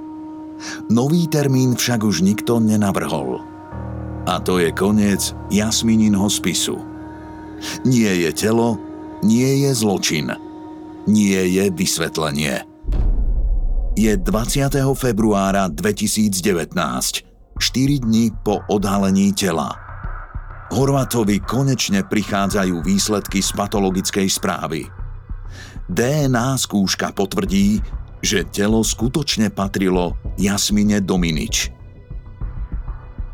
Nový 0.89 1.30
termín 1.30 1.77
však 1.77 2.01
už 2.01 2.25
nikto 2.25 2.58
nenavrhol. 2.58 3.41
A 4.27 4.41
to 4.43 4.60
je 4.60 4.73
koniec 4.73 5.32
Jasmininho 5.53 6.27
spisu. 6.27 6.82
Nie 7.88 8.12
je 8.27 8.32
telo, 8.36 8.77
nie 9.23 9.65
je 9.65 9.71
zločin, 9.73 10.34
nie 11.08 11.41
je 11.56 11.71
vysvetlenie. 11.71 12.65
Je 13.97 14.13
20. 14.13 14.77
februára 14.93 15.65
2019, 15.73 16.38
4 17.58 18.06
dní 18.06 18.30
po 18.45 18.62
odhalení 18.69 19.34
tela. 19.34 19.73
Horvatovi 20.69 21.41
konečne 21.41 22.06
prichádzajú 22.06 22.84
výsledky 22.84 23.39
z 23.41 23.49
patologickej 23.56 24.27
správy. 24.27 24.96
DNA 25.88 26.60
skúška 26.60 27.15
potvrdí, 27.15 27.80
že 28.19 28.43
telo 28.43 28.84
skutočne 28.84 29.47
patrilo 29.47 30.19
Jasmine 30.36 31.00
Dominič. 31.00 31.71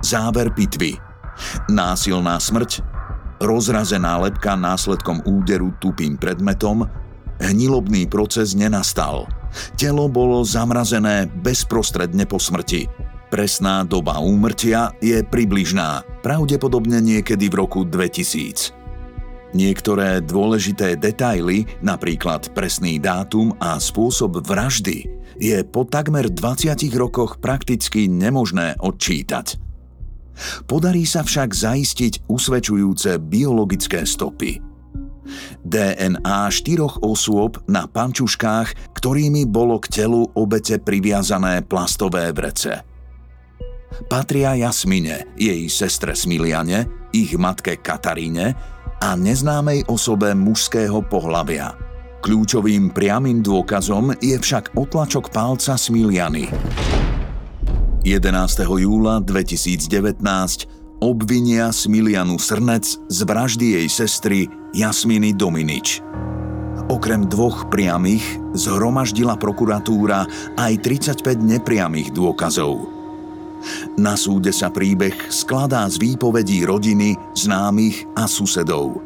Záver 0.06 0.54
pitvy. 0.54 0.94
Násilná 1.74 2.38
smrť, 2.38 2.86
rozrazená 3.42 4.22
lepka 4.22 4.54
následkom 4.54 5.26
úderu 5.26 5.74
tupým 5.82 6.14
predmetom, 6.14 6.86
hnilobný 7.42 8.06
proces 8.06 8.54
nenastal. 8.54 9.26
Telo 9.74 10.06
bolo 10.06 10.46
zamrazené 10.46 11.26
bezprostredne 11.42 12.30
po 12.30 12.38
smrti. 12.38 12.86
Presná 13.34 13.82
doba 13.82 14.22
úmrtia 14.22 14.94
je 15.02 15.26
približná, 15.26 16.06
pravdepodobne 16.22 17.02
niekedy 17.02 17.50
v 17.50 17.66
roku 17.66 17.82
2000. 17.82 18.83
Niektoré 19.54 20.18
dôležité 20.26 20.98
detaily, 20.98 21.70
napríklad 21.86 22.50
presný 22.58 22.98
dátum 22.98 23.54
a 23.62 23.78
spôsob 23.78 24.42
vraždy, 24.42 25.06
je 25.38 25.62
po 25.62 25.86
takmer 25.86 26.26
20 26.26 26.74
rokoch 26.98 27.38
prakticky 27.38 28.10
nemožné 28.10 28.74
odčítať. 28.82 29.62
Podarí 30.66 31.06
sa 31.06 31.22
však 31.22 31.54
zaistiť 31.54 32.26
usvedčujúce 32.26 33.22
biologické 33.22 34.10
stopy. 34.10 34.58
DNA 35.62 36.50
štyroch 36.50 37.06
osôb 37.06 37.62
na 37.70 37.86
pančuškách, 37.86 38.98
ktorými 38.98 39.46
bolo 39.46 39.78
k 39.78 40.02
telu 40.02 40.26
obete 40.34 40.82
priviazané 40.82 41.62
plastové 41.62 42.34
vrece. 42.34 42.82
Patria 44.10 44.58
Jasmine, 44.58 45.38
jej 45.38 45.70
sestre 45.70 46.18
Smiliane, 46.18 46.90
ich 47.14 47.38
matke 47.38 47.78
Kataríne 47.78 48.73
a 49.04 49.20
neznámej 49.20 49.84
osobe 49.92 50.32
mužského 50.32 51.04
pohlavia. 51.12 51.76
Kľúčovým 52.24 52.96
priamým 52.96 53.44
dôkazom 53.44 54.16
je 54.24 54.40
však 54.40 54.80
otlačok 54.80 55.28
palca 55.28 55.76
Smiliany. 55.76 56.48
11. 58.08 58.64
júla 58.64 59.20
2019 59.20 60.24
obvinia 61.04 61.68
Smilianu 61.76 62.40
Srnec 62.40 62.96
z 63.12 63.20
vraždy 63.28 63.84
jej 63.84 63.88
sestry 63.92 64.48
Jasminy 64.72 65.36
Dominič. 65.36 66.00
Okrem 66.88 67.28
dvoch 67.28 67.68
priamých 67.68 68.24
zhromaždila 68.56 69.36
prokuratúra 69.36 70.32
aj 70.56 70.74
35 70.80 71.44
nepriamých 71.44 72.16
dôkazov– 72.16 72.88
na 73.96 74.18
súde 74.18 74.50
sa 74.50 74.74
príbeh 74.74 75.30
skladá 75.30 75.86
z 75.86 76.02
výpovedí 76.02 76.66
rodiny, 76.66 77.16
známych 77.38 78.10
a 78.18 78.26
susedov. 78.26 79.00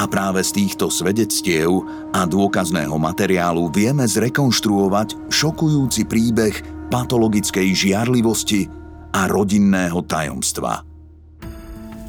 A 0.00 0.08
práve 0.08 0.40
z 0.40 0.64
týchto 0.64 0.88
svedectiev 0.88 1.84
a 2.16 2.24
dôkazného 2.24 2.96
materiálu 2.96 3.68
vieme 3.68 4.08
zrekonštruovať 4.08 5.28
šokujúci 5.28 6.08
príbeh 6.08 6.88
patologickej 6.88 7.68
žiarlivosti 7.76 8.64
a 9.12 9.28
rodinného 9.28 10.00
tajomstva 10.08 10.87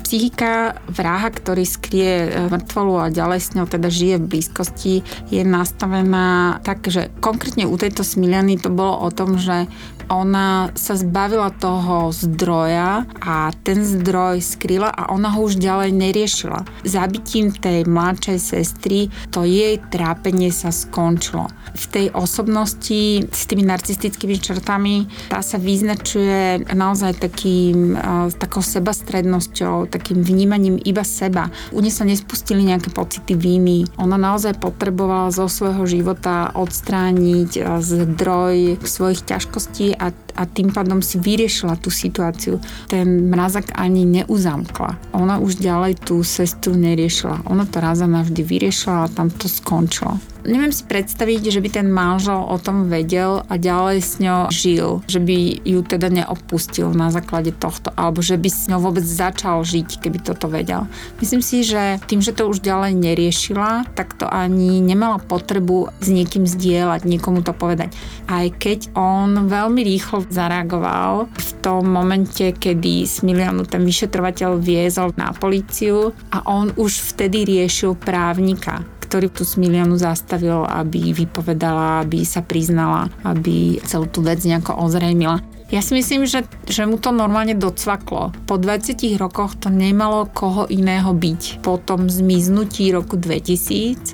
psychika 0.10 0.74
vraha, 0.90 1.30
ktorý 1.30 1.70
skrie 1.70 2.26
e, 2.26 2.50
mŕtvolu 2.50 2.94
a 2.98 3.14
ďalej 3.14 3.40
s 3.46 3.54
ňou 3.54 3.70
teda 3.70 3.94
žije 3.94 4.18
v 4.18 4.26
blízkosti, 4.26 4.94
je 5.30 5.46
nastavená 5.46 6.58
tak, 6.66 6.82
že 6.90 7.14
konkrétne 7.22 7.70
u 7.70 7.78
tejto 7.78 8.02
Smiliany 8.02 8.58
to 8.58 8.74
bolo 8.74 9.06
o 9.06 9.14
tom, 9.14 9.38
že 9.38 9.70
ona 10.10 10.74
sa 10.74 10.98
zbavila 10.98 11.54
toho 11.54 12.10
zdroja 12.10 13.06
a 13.22 13.54
ten 13.62 13.86
zdroj 13.86 14.42
skryla 14.42 14.90
a 14.90 15.14
ona 15.14 15.30
ho 15.30 15.46
už 15.46 15.62
ďalej 15.62 15.94
neriešila. 15.94 16.66
Zabitím 16.82 17.54
tej 17.54 17.86
mladšej 17.86 18.40
sestry 18.42 19.14
to 19.30 19.46
jej 19.46 19.78
trápenie 19.94 20.50
sa 20.50 20.74
skončilo. 20.74 21.46
V 21.78 21.86
tej 21.86 22.08
osobnosti 22.18 23.30
s 23.30 23.42
tými 23.46 23.62
narcistickými 23.70 24.42
črtami 24.42 25.06
tá 25.30 25.46
sa 25.46 25.62
vyznačuje 25.62 26.66
naozaj 26.74 27.22
takým, 27.22 27.94
takou 28.42 28.66
sebastrednosťou, 28.66 29.86
takým 30.00 30.24
vnímaním 30.24 30.80
iba 30.80 31.04
seba. 31.04 31.52
U 31.76 31.84
nej 31.84 31.92
sa 31.92 32.08
nespustili 32.08 32.64
nejaké 32.64 32.90
pocity 32.96 33.36
viny. 33.36 33.84
Ona 34.00 34.16
naozaj 34.16 34.56
potrebovala 34.64 35.36
zo 35.36 35.52
svojho 35.52 35.84
života 35.84 36.56
odstrániť 36.56 37.84
zdroj 37.84 38.80
svojich 38.80 39.28
ťažkostí 39.28 40.00
a, 40.00 40.16
a 40.40 40.48
tým 40.48 40.72
pádom 40.72 41.04
si 41.04 41.20
vyriešila 41.20 41.76
tú 41.76 41.92
situáciu. 41.92 42.64
Ten 42.88 43.28
mrazak 43.28 43.76
ani 43.76 44.08
neuzamkla. 44.08 45.12
Ona 45.12 45.44
už 45.44 45.60
ďalej 45.60 46.00
tú 46.00 46.24
cestu 46.24 46.72
neriešila. 46.72 47.44
Ona 47.52 47.68
to 47.68 47.84
raz 47.84 48.00
a 48.00 48.08
navždy 48.08 48.40
vyriešila 48.40 49.06
a 49.06 49.12
tam 49.12 49.28
to 49.28 49.52
skončilo. 49.52 50.16
Neviem 50.48 50.72
si 50.72 50.88
predstaviť, 50.88 51.52
že 51.52 51.60
by 51.60 51.70
ten 51.70 51.88
manžel 51.92 52.40
o 52.40 52.56
tom 52.56 52.88
vedel 52.88 53.44
a 53.52 53.60
ďalej 53.60 53.98
s 54.00 54.14
ňou 54.24 54.48
žil, 54.48 55.04
že 55.04 55.20
by 55.20 55.68
ju 55.68 55.84
teda 55.84 56.08
neopustil 56.08 56.96
na 56.96 57.12
základe 57.12 57.52
tohto, 57.52 57.92
alebo 58.00 58.24
že 58.24 58.40
by 58.40 58.48
s 58.48 58.72
ňou 58.72 58.80
vôbec 58.80 59.04
začal 59.04 59.68
žiť, 59.68 60.00
keby 60.00 60.24
toto 60.24 60.48
vedel. 60.48 60.88
Myslím 61.20 61.44
si, 61.44 61.68
že 61.68 62.00
tým, 62.08 62.24
že 62.24 62.32
to 62.32 62.48
už 62.48 62.64
ďalej 62.64 62.96
neriešila, 62.96 63.92
tak 64.00 64.16
to 64.16 64.32
ani 64.32 64.80
nemala 64.80 65.20
potrebu 65.20 65.92
s 66.00 66.08
niekým 66.08 66.48
zdieľať, 66.48 67.04
niekomu 67.04 67.44
to 67.44 67.52
povedať. 67.52 67.92
Aj 68.32 68.48
keď 68.48 68.96
on 68.96 69.52
veľmi 69.52 69.84
rýchlo 69.84 70.24
zareagoval 70.30 71.28
v 71.28 71.50
tom 71.60 71.90
momente, 71.90 72.54
kedy 72.54 73.04
Smilianu 73.04 73.66
ten 73.66 73.84
vyšetrovateľ 73.84 74.62
viezol 74.62 75.12
na 75.18 75.34
políciu 75.36 76.14
a 76.32 76.46
on 76.48 76.72
už 76.78 77.14
vtedy 77.14 77.46
riešil 77.46 77.98
právnika 77.98 78.86
ktorý 79.10 79.34
tú 79.34 79.42
Smilianu 79.42 79.98
zastavil, 79.98 80.70
aby 80.70 81.10
vypovedala, 81.18 82.06
aby 82.06 82.22
sa 82.22 82.46
priznala, 82.46 83.10
aby 83.26 83.82
celú 83.82 84.06
tú 84.06 84.22
vec 84.22 84.38
nejako 84.46 84.86
ozrejmila. 84.86 85.42
Ja 85.74 85.82
si 85.82 85.98
myslím, 85.98 86.30
že, 86.30 86.46
že 86.70 86.86
mu 86.86 87.02
to 87.02 87.10
normálne 87.10 87.58
docvaklo. 87.58 88.30
Po 88.46 88.62
20 88.62 89.02
rokoch 89.18 89.58
to 89.58 89.74
nemalo 89.74 90.30
koho 90.30 90.70
iného 90.70 91.10
byť. 91.10 91.66
Po 91.66 91.82
tom 91.82 92.06
zmiznutí 92.06 92.94
roku 92.94 93.18
2000 93.18 94.14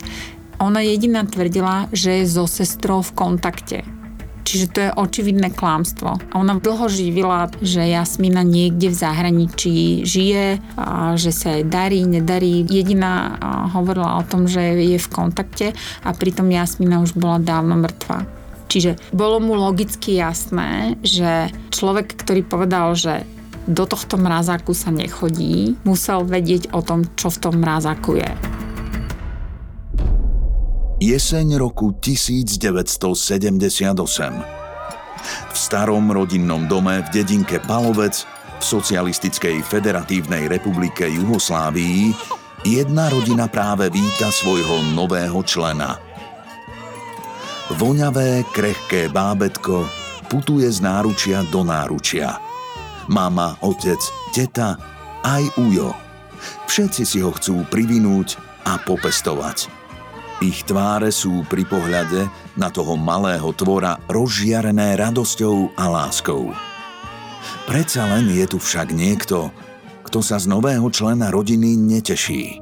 ona 0.63 0.79
jediná 0.79 1.27
tvrdila, 1.27 1.91
že 1.91 2.23
je 2.23 2.31
so 2.31 2.47
sestrou 2.47 3.03
v 3.03 3.11
kontakte 3.15 3.94
Čiže 4.45 4.65
to 4.69 4.79
je 4.85 4.95
očividné 4.95 5.57
klámstvo. 5.57 6.21
A 6.21 6.33
ona 6.37 6.61
dlho 6.61 6.85
živila, 6.85 7.49
že 7.65 7.81
Jasmina 7.81 8.45
niekde 8.45 8.93
v 8.93 8.95
zahraničí 8.95 10.05
žije, 10.05 10.61
a 10.77 11.17
že 11.17 11.33
sa 11.33 11.57
jej 11.57 11.65
darí, 11.65 12.05
nedarí. 12.05 12.61
Jediná 12.69 13.41
hovorila 13.73 14.21
o 14.21 14.23
tom, 14.23 14.45
že 14.45 14.61
je 14.85 15.01
v 15.01 15.09
kontakte 15.09 15.67
a 16.05 16.13
pritom 16.13 16.45
Jasmina 16.53 17.01
už 17.01 17.17
bola 17.17 17.41
dávno 17.41 17.73
mŕtva. 17.73 18.29
Čiže 18.69 19.01
bolo 19.09 19.41
mu 19.41 19.57
logicky 19.57 20.17
jasné, 20.17 20.97
že 21.01 21.49
človek, 21.73 22.13
ktorý 22.13 22.45
povedal, 22.45 22.93
že 22.93 23.25
do 23.65 23.89
tohto 23.89 24.21
mrazáku 24.21 24.77
sa 24.77 24.93
nechodí, 24.93 25.73
musel 25.81 26.21
vedieť 26.21 26.69
o 26.69 26.85
tom, 26.85 27.09
čo 27.17 27.33
v 27.33 27.41
tom 27.49 27.65
mrazáku 27.65 28.21
je. 28.21 28.29
Jeseň 31.05 31.61
roku 31.61 31.93
1978. 32.01 33.13
V 35.29 35.53
starom 35.53 36.09
rodinnom 36.09 36.65
dome 36.65 37.05
v 37.05 37.07
dedinke 37.13 37.61
Palovec 37.61 38.25
v 38.57 38.63
Socialistickej 38.65 39.61
federatívnej 39.69 40.49
republike 40.49 41.05
Juhoslávii 41.05 42.09
jedna 42.65 43.13
rodina 43.13 43.45
práve 43.45 43.93
víta 43.93 44.33
svojho 44.33 44.81
nového 44.97 45.45
člena. 45.45 46.01
Voňavé, 47.77 48.41
krehké 48.49 49.05
bábetko 49.13 49.85
putuje 50.25 50.65
z 50.73 50.81
náručia 50.81 51.45
do 51.53 51.61
náručia. 51.61 52.41
Mama, 53.13 53.61
otec, 53.61 54.01
teta, 54.33 54.73
aj 55.21 55.53
ujo. 55.61 55.93
Všetci 56.65 57.05
si 57.05 57.21
ho 57.21 57.29
chcú 57.29 57.61
privinúť 57.69 58.41
a 58.65 58.81
popestovať. 58.81 59.74
Ich 60.43 60.67
tváre 60.67 61.15
sú 61.15 61.47
pri 61.47 61.63
pohľade 61.63 62.27
na 62.59 62.67
toho 62.67 62.99
malého 62.99 63.55
tvora 63.55 63.95
rozžiarené 64.11 64.99
radosťou 64.99 65.79
a 65.79 65.87
láskou. 65.87 66.51
Predsa 67.63 68.03
len 68.11 68.27
je 68.27 68.43
tu 68.43 68.59
však 68.59 68.91
niekto, 68.91 69.47
kto 70.03 70.19
sa 70.19 70.35
z 70.35 70.51
nového 70.51 70.91
člena 70.91 71.31
rodiny 71.31 71.79
neteší. 71.79 72.59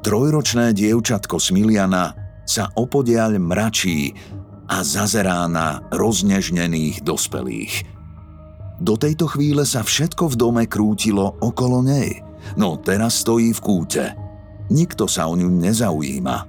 Trojročné 0.00 0.72
dievčatko 0.72 1.36
Smiliana 1.36 2.16
sa 2.48 2.72
opodiaľ 2.72 3.36
mračí 3.36 4.16
a 4.64 4.80
zazerá 4.80 5.44
na 5.44 5.84
roznežnených 5.92 7.04
dospelých. 7.04 7.84
Do 8.80 8.96
tejto 8.96 9.28
chvíle 9.28 9.68
sa 9.68 9.84
všetko 9.84 10.32
v 10.32 10.38
dome 10.40 10.64
krútilo 10.64 11.36
okolo 11.36 11.84
nej, 11.84 12.24
no 12.56 12.80
teraz 12.80 13.20
stojí 13.20 13.52
v 13.52 13.60
kúte– 13.60 14.04
Nikto 14.70 15.10
sa 15.10 15.26
o 15.26 15.34
ňu 15.34 15.50
nezaujíma. 15.50 16.46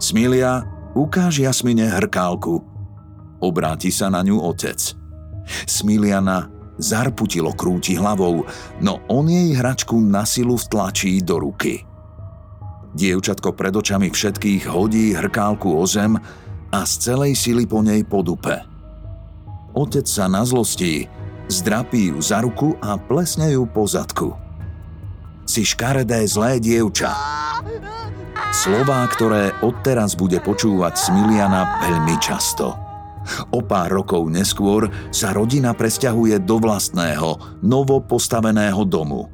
Smilia, 0.00 0.64
ukáž 0.96 1.44
Jasmine 1.44 1.84
hrkálku. 1.84 2.64
Obráti 3.44 3.92
sa 3.92 4.08
na 4.08 4.24
ňu 4.24 4.40
otec. 4.40 4.80
Smiliana 5.68 6.48
zarputilo 6.80 7.52
krúti 7.52 8.00
hlavou, 8.00 8.48
no 8.80 9.04
on 9.12 9.28
jej 9.28 9.52
hračku 9.52 10.00
na 10.00 10.24
silu 10.24 10.56
vtlačí 10.56 11.20
do 11.20 11.36
ruky. 11.36 11.84
Dievčatko 12.96 13.52
pred 13.52 13.76
očami 13.76 14.08
všetkých 14.08 14.72
hodí 14.72 15.12
hrkálku 15.12 15.68
o 15.68 15.84
zem 15.84 16.16
a 16.72 16.80
z 16.88 16.92
celej 17.12 17.36
sily 17.36 17.68
po 17.68 17.84
nej 17.84 18.00
podupe. 18.08 18.56
Otec 19.76 20.08
sa 20.08 20.32
na 20.32 20.48
zlosti 20.48 21.04
zdrapí 21.52 22.08
ju 22.08 22.18
za 22.24 22.40
ruku 22.40 22.72
a 22.80 22.96
plesne 22.96 23.52
ju 23.52 23.68
po 23.68 23.84
zadku 23.84 24.49
si 25.50 25.66
škaredé 25.66 26.22
zlé 26.30 26.62
dievča. 26.62 27.10
Slová, 28.54 29.02
ktoré 29.10 29.50
odteraz 29.66 30.14
bude 30.14 30.38
počúvať 30.38 30.94
Smiliana 30.94 31.82
veľmi 31.90 32.14
často. 32.22 32.78
O 33.50 33.58
pár 33.58 33.90
rokov 33.90 34.30
neskôr 34.30 34.86
sa 35.10 35.34
rodina 35.34 35.74
presťahuje 35.74 36.38
do 36.46 36.62
vlastného, 36.62 37.58
novo 37.66 37.98
postaveného 37.98 38.86
domu. 38.86 39.26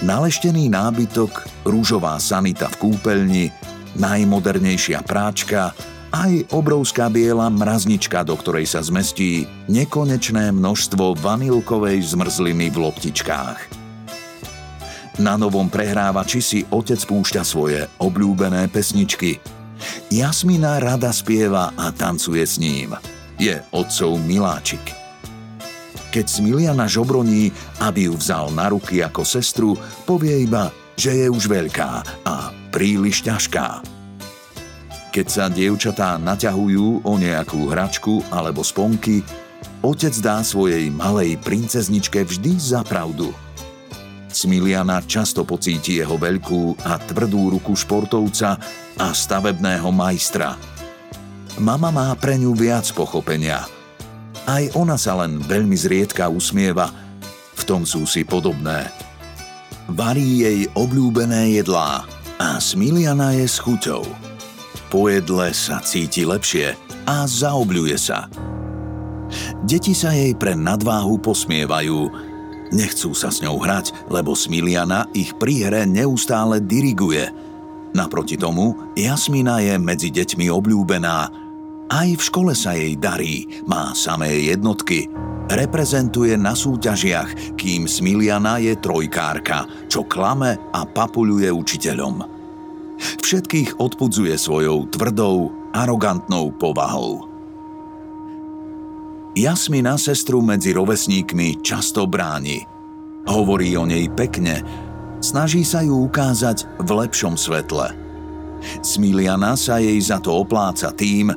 Naleštený 0.00 0.72
nábytok, 0.72 1.62
rúžová 1.68 2.16
sanita 2.16 2.72
v 2.72 2.88
kúpeľni, 2.88 3.44
najmodernejšia 4.00 5.04
práčka, 5.04 5.76
aj 6.12 6.52
obrovská 6.52 7.06
biela 7.08 7.52
mraznička, 7.52 8.24
do 8.24 8.34
ktorej 8.34 8.64
sa 8.68 8.80
zmestí 8.80 9.44
nekonečné 9.68 10.52
množstvo 10.52 11.20
vanilkovej 11.20 12.02
zmrzliny 12.02 12.68
v 12.68 12.76
loptičkách. 12.82 13.81
Na 15.20 15.36
novom 15.36 15.68
prehrávači 15.68 16.40
si 16.40 16.60
otec 16.72 16.96
púšťa 16.96 17.44
svoje 17.44 17.84
obľúbené 18.00 18.64
pesničky. 18.72 19.36
Jasmina 20.08 20.80
rada 20.80 21.12
spieva 21.12 21.68
a 21.76 21.92
tancuje 21.92 22.40
s 22.40 22.56
ním. 22.56 22.96
Je 23.36 23.60
otcov 23.76 24.16
miláčik. 24.24 24.80
Keď 26.12 26.26
Smiliana 26.28 26.88
žobroní, 26.88 27.52
aby 27.84 28.08
ju 28.08 28.16
vzal 28.16 28.56
na 28.56 28.72
ruky 28.72 29.04
ako 29.04 29.24
sestru, 29.24 29.76
povie 30.08 30.48
iba, 30.48 30.72
že 30.96 31.12
je 31.12 31.26
už 31.28 31.44
veľká 31.44 32.24
a 32.24 32.52
príliš 32.72 33.20
ťažká. 33.24 33.84
Keď 35.12 35.26
sa 35.28 35.52
dievčatá 35.52 36.16
naťahujú 36.16 37.04
o 37.04 37.12
nejakú 37.20 37.68
hračku 37.68 38.24
alebo 38.32 38.64
sponky, 38.64 39.20
otec 39.84 40.12
dá 40.24 40.40
svojej 40.40 40.88
malej 40.88 41.36
princezničke 41.44 42.24
vždy 42.24 42.56
za 42.56 42.80
pravdu– 42.80 43.28
Smiliana 44.32 45.04
často 45.04 45.44
pocíti 45.44 46.00
jeho 46.00 46.16
veľkú 46.16 46.82
a 46.88 46.96
tvrdú 46.96 47.52
ruku 47.54 47.76
športovca 47.76 48.56
a 48.96 49.06
stavebného 49.12 49.88
majstra. 49.92 50.56
Mama 51.60 51.92
má 51.92 52.08
pre 52.16 52.40
ňu 52.40 52.56
viac 52.56 52.88
pochopenia. 52.96 53.68
Aj 54.48 54.64
ona 54.74 54.96
sa 54.96 55.20
len 55.20 55.38
veľmi 55.38 55.76
zriedka 55.76 56.26
usmieva, 56.26 56.90
v 57.54 57.62
tom 57.62 57.86
sú 57.86 58.08
si 58.08 58.24
podobné. 58.24 58.90
Varí 59.92 60.42
jej 60.42 60.66
obľúbené 60.72 61.60
jedlá 61.60 62.08
a 62.40 62.58
Smiliana 62.58 63.36
je 63.36 63.46
s 63.46 63.60
chuťou. 63.60 64.02
Po 64.90 65.06
jedle 65.06 65.52
sa 65.54 65.78
cíti 65.84 66.26
lepšie 66.26 66.74
a 67.06 67.28
zaobľuje 67.28 67.96
sa. 68.00 68.26
Deti 69.62 69.94
sa 69.94 70.12
jej 70.12 70.34
pre 70.34 70.58
nadváhu 70.58 71.22
posmievajú, 71.22 72.31
Nechcú 72.72 73.12
sa 73.12 73.28
s 73.28 73.44
ňou 73.44 73.60
hrať, 73.60 73.92
lebo 74.08 74.32
Smiliana 74.32 75.04
ich 75.12 75.36
pri 75.36 75.68
hre 75.68 75.82
neustále 75.84 76.56
diriguje. 76.64 77.28
Naproti 77.92 78.40
tomu, 78.40 78.72
Jasmina 78.96 79.60
je 79.60 79.76
medzi 79.76 80.08
deťmi 80.08 80.48
obľúbená. 80.48 81.18
Aj 81.92 82.08
v 82.08 82.22
škole 82.22 82.56
sa 82.56 82.72
jej 82.72 82.96
darí, 82.96 83.44
má 83.68 83.92
samé 83.92 84.48
jednotky. 84.48 85.12
Reprezentuje 85.52 86.32
na 86.40 86.56
súťažiach, 86.56 87.60
kým 87.60 87.84
Smiliana 87.84 88.56
je 88.56 88.72
trojkárka, 88.80 89.68
čo 89.92 90.08
klame 90.08 90.56
a 90.72 90.88
papuľuje 90.88 91.52
učiteľom. 91.52 92.24
Všetkých 93.20 93.76
odpudzuje 93.76 94.32
svojou 94.40 94.88
tvrdou, 94.88 95.52
arogantnou 95.76 96.56
povahou. 96.56 97.31
Jasmina 99.32 99.96
sestru 99.96 100.44
medzi 100.44 100.76
rovesníkmi 100.76 101.64
často 101.64 102.04
bráni. 102.04 102.68
Hovorí 103.24 103.72
o 103.80 103.88
nej 103.88 104.12
pekne, 104.12 104.60
snaží 105.24 105.64
sa 105.64 105.80
ju 105.80 106.04
ukázať 106.04 106.68
v 106.76 106.88
lepšom 107.00 107.40
svetle. 107.40 107.96
Smiliana 108.84 109.56
sa 109.56 109.80
jej 109.80 109.96
za 110.04 110.20
to 110.20 110.36
opláca 110.36 110.92
tým, 110.92 111.32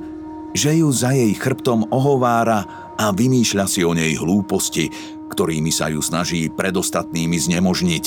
že 0.52 0.76
ju 0.76 0.92
za 0.92 1.16
jej 1.16 1.32
chrbtom 1.40 1.88
ohovára 1.88 2.92
a 3.00 3.16
vymýšľa 3.16 3.64
si 3.64 3.88
o 3.88 3.96
nej 3.96 4.20
hlúposti, 4.20 4.92
ktorými 5.32 5.72
sa 5.72 5.88
ju 5.88 6.04
snaží 6.04 6.52
predostatnými 6.52 7.40
znemožniť. 7.40 8.06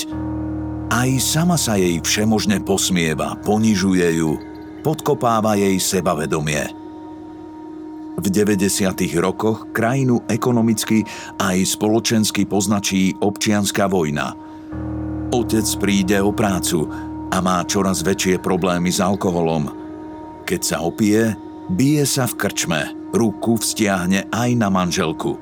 Aj 0.93 1.11
sama 1.17 1.57
sa 1.57 1.81
jej 1.81 1.97
všemožne 2.05 2.61
posmieva, 2.61 3.41
ponižuje 3.41 4.21
ju, 4.21 4.37
podkopáva 4.85 5.57
jej 5.57 5.81
sebavedomie. 5.81 6.78
V 8.19 8.35
90. 8.35 8.99
rokoch 9.23 9.71
krajinu 9.71 10.27
ekonomicky 10.27 11.07
aj 11.39 11.63
spoločensky 11.63 12.51
poznačí 12.51 13.15
občianská 13.15 13.87
vojna. 13.87 14.35
Otec 15.31 15.63
príde 15.79 16.19
o 16.19 16.35
prácu 16.35 16.91
a 17.31 17.39
má 17.39 17.63
čoraz 17.63 18.03
väčšie 18.03 18.43
problémy 18.43 18.91
s 18.91 18.99
alkoholom. 18.99 19.71
Keď 20.43 20.61
sa 20.67 20.83
opije, 20.83 21.39
bije 21.71 22.03
sa 22.03 22.27
v 22.27 22.35
krčme, 22.43 22.81
ruku 23.15 23.55
vztiahne 23.55 24.27
aj 24.35 24.51
na 24.59 24.67
manželku. 24.67 25.39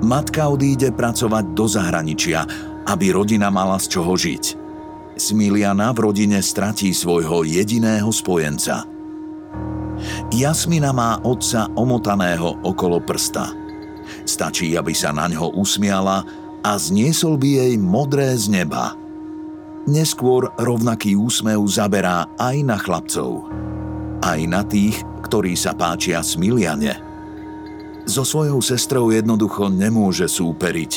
Matka 0.00 0.48
odíde 0.48 0.96
pracovať 0.96 1.52
do 1.52 1.68
zahraničia, 1.68 2.40
aby 2.88 3.12
rodina 3.12 3.52
mala 3.52 3.76
z 3.76 4.00
čoho 4.00 4.16
žiť. 4.16 4.44
Smiliana 5.20 5.92
v 5.92 6.08
rodine 6.08 6.40
stratí 6.40 6.96
svojho 6.96 7.44
jediného 7.44 8.08
spojenca– 8.08 8.80
Jasmina 10.34 10.90
má 10.90 11.22
otca 11.22 11.70
omotaného 11.74 12.60
okolo 12.66 13.00
prsta. 13.00 13.52
Stačí, 14.26 14.74
aby 14.74 14.94
sa 14.94 15.14
na 15.14 15.30
ňo 15.30 15.54
usmiala 15.54 16.26
a 16.62 16.72
zniesol 16.74 17.38
by 17.38 17.48
jej 17.62 17.74
modré 17.78 18.34
z 18.34 18.50
neba. 18.50 18.94
Neskôr 19.86 20.50
rovnaký 20.58 21.14
úsmev 21.14 21.62
zaberá 21.70 22.26
aj 22.42 22.56
na 22.66 22.74
chlapcov. 22.74 23.46
Aj 24.18 24.40
na 24.50 24.66
tých, 24.66 24.98
ktorí 25.22 25.54
sa 25.54 25.78
páčia 25.78 26.26
Smiliane. 26.26 26.98
So 28.06 28.26
svojou 28.26 28.58
sestrou 28.62 29.14
jednoducho 29.14 29.70
nemôže 29.70 30.26
súperiť. 30.26 30.92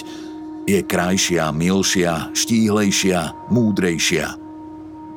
Je 0.66 0.82
krajšia, 0.86 1.50
milšia, 1.54 2.34
štíhlejšia, 2.34 3.50
múdrejšia. 3.54 4.38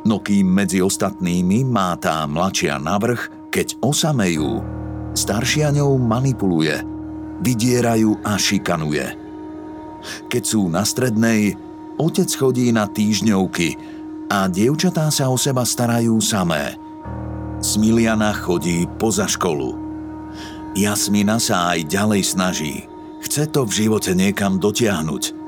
No 0.05 0.21
kým 0.21 0.49
medzi 0.49 0.81
ostatnými 0.81 1.65
má 1.69 1.97
tá 2.01 2.25
mladšia 2.29 2.81
navrh, 2.81 3.42
keď 3.53 3.77
osamejú, 3.85 4.65
staršia 5.13 5.77
ňou 5.77 6.01
manipuluje, 6.01 6.81
vydierajú 7.45 8.17
a 8.25 8.41
šikanuje. 8.41 9.13
Keď 10.33 10.43
sú 10.43 10.73
na 10.73 10.83
strednej, 10.89 11.61
otec 12.01 12.33
chodí 12.33 12.73
na 12.73 12.89
týždňovky 12.89 13.77
a 14.33 14.49
dievčatá 14.49 15.13
sa 15.13 15.29
o 15.29 15.37
seba 15.37 15.69
starajú 15.69 16.17
samé. 16.25 16.81
Smiliana 17.61 18.33
chodí 18.33 18.89
poza 18.97 19.29
školu. 19.29 19.77
Jasmina 20.73 21.37
sa 21.37 21.77
aj 21.77 21.87
ďalej 21.87 22.23
snaží. 22.25 22.75
Chce 23.23 23.53
to 23.53 23.69
v 23.69 23.87
živote 23.87 24.17
niekam 24.17 24.57
dotiahnuť– 24.57 25.25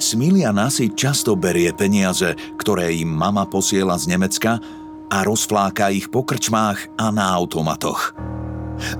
Smiliana 0.00 0.72
si 0.72 0.92
často 0.92 1.36
berie 1.36 1.68
peniaze, 1.76 2.32
ktoré 2.56 2.96
im 2.96 3.12
mama 3.12 3.44
posiela 3.44 3.96
z 4.00 4.08
Nemecka 4.08 4.60
a 5.08 5.22
rozfláka 5.26 5.90
ich 5.92 6.10
po 6.10 6.26
krčmách 6.26 6.98
a 6.98 7.10
na 7.14 7.32
automatoch. 7.34 8.14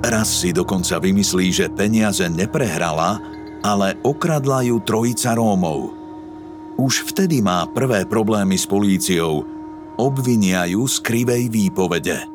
Raz 0.01 0.42
si 0.42 0.57
dokonca 0.57 0.97
vymyslí, 0.97 1.53
že 1.53 1.73
peniaze 1.73 2.25
neprehrala, 2.27 3.21
ale 3.61 3.99
okradla 4.01 4.64
ju 4.64 4.81
trojica 4.81 5.37
Rómov. 5.37 5.92
Už 6.81 7.09
vtedy 7.12 7.40
má 7.45 7.64
prvé 7.69 8.05
problémy 8.09 8.57
s 8.57 8.64
políciou. 8.64 9.45
Obvinia 9.97 10.69
ju 10.69 10.85
z 10.85 10.97
krivej 11.01 11.49
výpovede. 11.49 12.29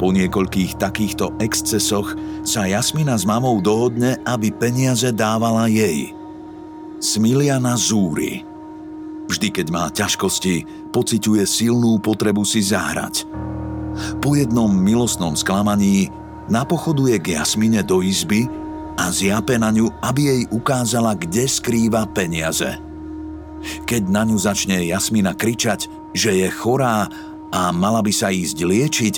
Po 0.00 0.10
niekoľkých 0.10 0.76
takýchto 0.80 1.36
excesoch 1.40 2.16
sa 2.44 2.68
Jasmina 2.68 3.16
s 3.16 3.24
mamou 3.24 3.60
dohodne, 3.60 4.20
aby 4.24 4.52
peniaze 4.52 5.12
dávala 5.14 5.68
jej– 5.70 6.10
Smiliana 7.04 7.76
zúri. 7.76 8.53
Vždy, 9.28 9.48
keď 9.50 9.66
má 9.72 9.88
ťažkosti, 9.88 10.88
pociťuje 10.92 11.44
silnú 11.48 11.96
potrebu 12.00 12.44
si 12.44 12.60
zahrať. 12.60 13.24
Po 14.20 14.36
jednom 14.36 14.68
milostnom 14.68 15.32
sklamaní 15.32 16.10
napochoduje 16.50 17.16
k 17.22 17.40
Jasmine 17.40 17.80
do 17.80 18.04
izby 18.04 18.44
a 19.00 19.08
zjape 19.08 19.56
na 19.56 19.72
ňu, 19.72 19.88
aby 20.04 20.20
jej 20.28 20.42
ukázala, 20.52 21.16
kde 21.16 21.48
skrýva 21.48 22.04
peniaze. 22.10 22.76
Keď 23.88 24.02
na 24.12 24.28
ňu 24.28 24.36
začne 24.36 24.84
Jasmina 24.84 25.32
kričať, 25.32 25.88
že 26.12 26.36
je 26.36 26.48
chorá 26.52 27.08
a 27.48 27.72
mala 27.72 28.04
by 28.04 28.12
sa 28.12 28.28
ísť 28.28 28.58
liečiť, 28.60 29.14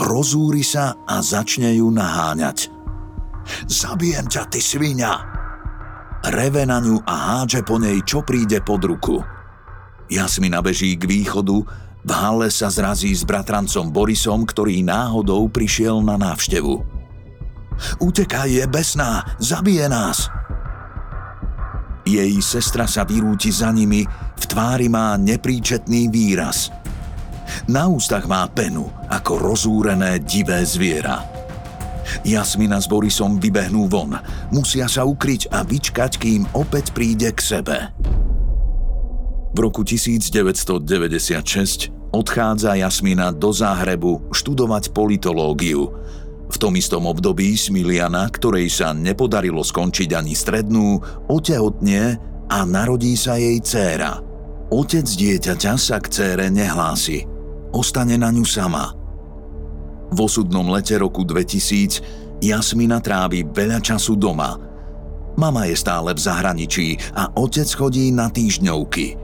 rozúri 0.00 0.64
sa 0.64 0.96
a 1.04 1.20
začne 1.20 1.76
ju 1.76 1.92
naháňať. 1.92 2.72
Zabijem 3.68 4.26
ťa, 4.32 4.42
ty 4.48 4.62
svinia! 4.62 5.42
reve 6.30 6.62
na 6.62 6.78
ňu 6.78 7.02
a 7.02 7.14
hádže 7.42 7.66
po 7.66 7.82
nej, 7.82 7.98
čo 8.06 8.22
príde 8.22 8.62
pod 8.62 8.86
ruku. 8.86 9.18
Jasmina 10.12 10.60
beží 10.60 10.92
k 11.00 11.08
východu, 11.08 11.64
v 12.04 12.10
hale 12.12 12.52
sa 12.52 12.68
zrazí 12.68 13.16
s 13.16 13.24
bratrancom 13.24 13.88
Borisom, 13.88 14.44
ktorý 14.44 14.84
náhodou 14.84 15.48
prišiel 15.48 16.04
na 16.04 16.20
návštevu. 16.20 16.84
Utekaj, 17.96 18.52
je 18.52 18.64
besná, 18.68 19.24
zabije 19.40 19.88
nás! 19.88 20.28
Jej 22.04 22.44
sestra 22.44 22.84
sa 22.84 23.08
vyrúti 23.08 23.48
za 23.48 23.72
nimi, 23.72 24.04
v 24.36 24.44
tvári 24.44 24.92
má 24.92 25.16
nepríčetný 25.16 26.12
výraz. 26.12 26.68
Na 27.70 27.88
ústach 27.88 28.28
má 28.28 28.44
penu, 28.52 28.90
ako 29.08 29.38
rozúrené 29.38 30.20
divé 30.20 30.60
zviera. 30.66 31.24
Jasmina 32.26 32.82
s 32.82 32.90
Borisom 32.90 33.40
vybehnú 33.40 33.88
von. 33.88 34.18
Musia 34.52 34.90
sa 34.90 35.06
ukryť 35.08 35.54
a 35.54 35.64
vyčkať, 35.64 36.20
kým 36.20 36.44
opäť 36.52 36.92
príde 36.92 37.30
k 37.32 37.40
sebe. 37.40 37.94
V 39.52 39.58
roku 39.60 39.84
1996 39.84 41.92
odchádza 42.12 42.74
Jasmina 42.76 43.32
do 43.32 43.52
Záhrebu 43.52 44.20
študovať 44.32 44.92
politológiu. 44.96 45.92
V 46.52 46.56
tom 46.60 46.76
istom 46.76 47.06
období 47.08 47.56
Smiliana, 47.56 48.28
ktorej 48.32 48.68
sa 48.72 48.92
nepodarilo 48.96 49.64
skončiť 49.64 50.14
ani 50.16 50.34
strednú, 50.36 51.00
otehotne 51.28 52.16
a 52.48 52.64
narodí 52.64 53.16
sa 53.16 53.36
jej 53.36 53.60
dcéra. 53.60 54.20
Otec 54.72 55.04
dieťaťa 55.04 55.76
sa 55.76 56.00
k 56.00 56.08
cére 56.08 56.48
nehlási. 56.48 57.28
Ostane 57.72 58.20
na 58.20 58.32
ňu 58.32 58.44
sama– 58.44 58.92
v 60.12 60.18
osudnom 60.20 60.68
lete 60.68 61.00
roku 61.00 61.24
2000 61.24 62.44
Jasmina 62.44 63.00
trávi 63.00 63.48
veľa 63.48 63.80
času 63.80 64.20
doma. 64.20 64.60
Mama 65.40 65.64
je 65.64 65.72
stále 65.72 66.12
v 66.12 66.20
zahraničí 66.20 67.00
a 67.16 67.32
otec 67.32 67.64
chodí 67.72 68.12
na 68.12 68.28
týždňovky. 68.28 69.21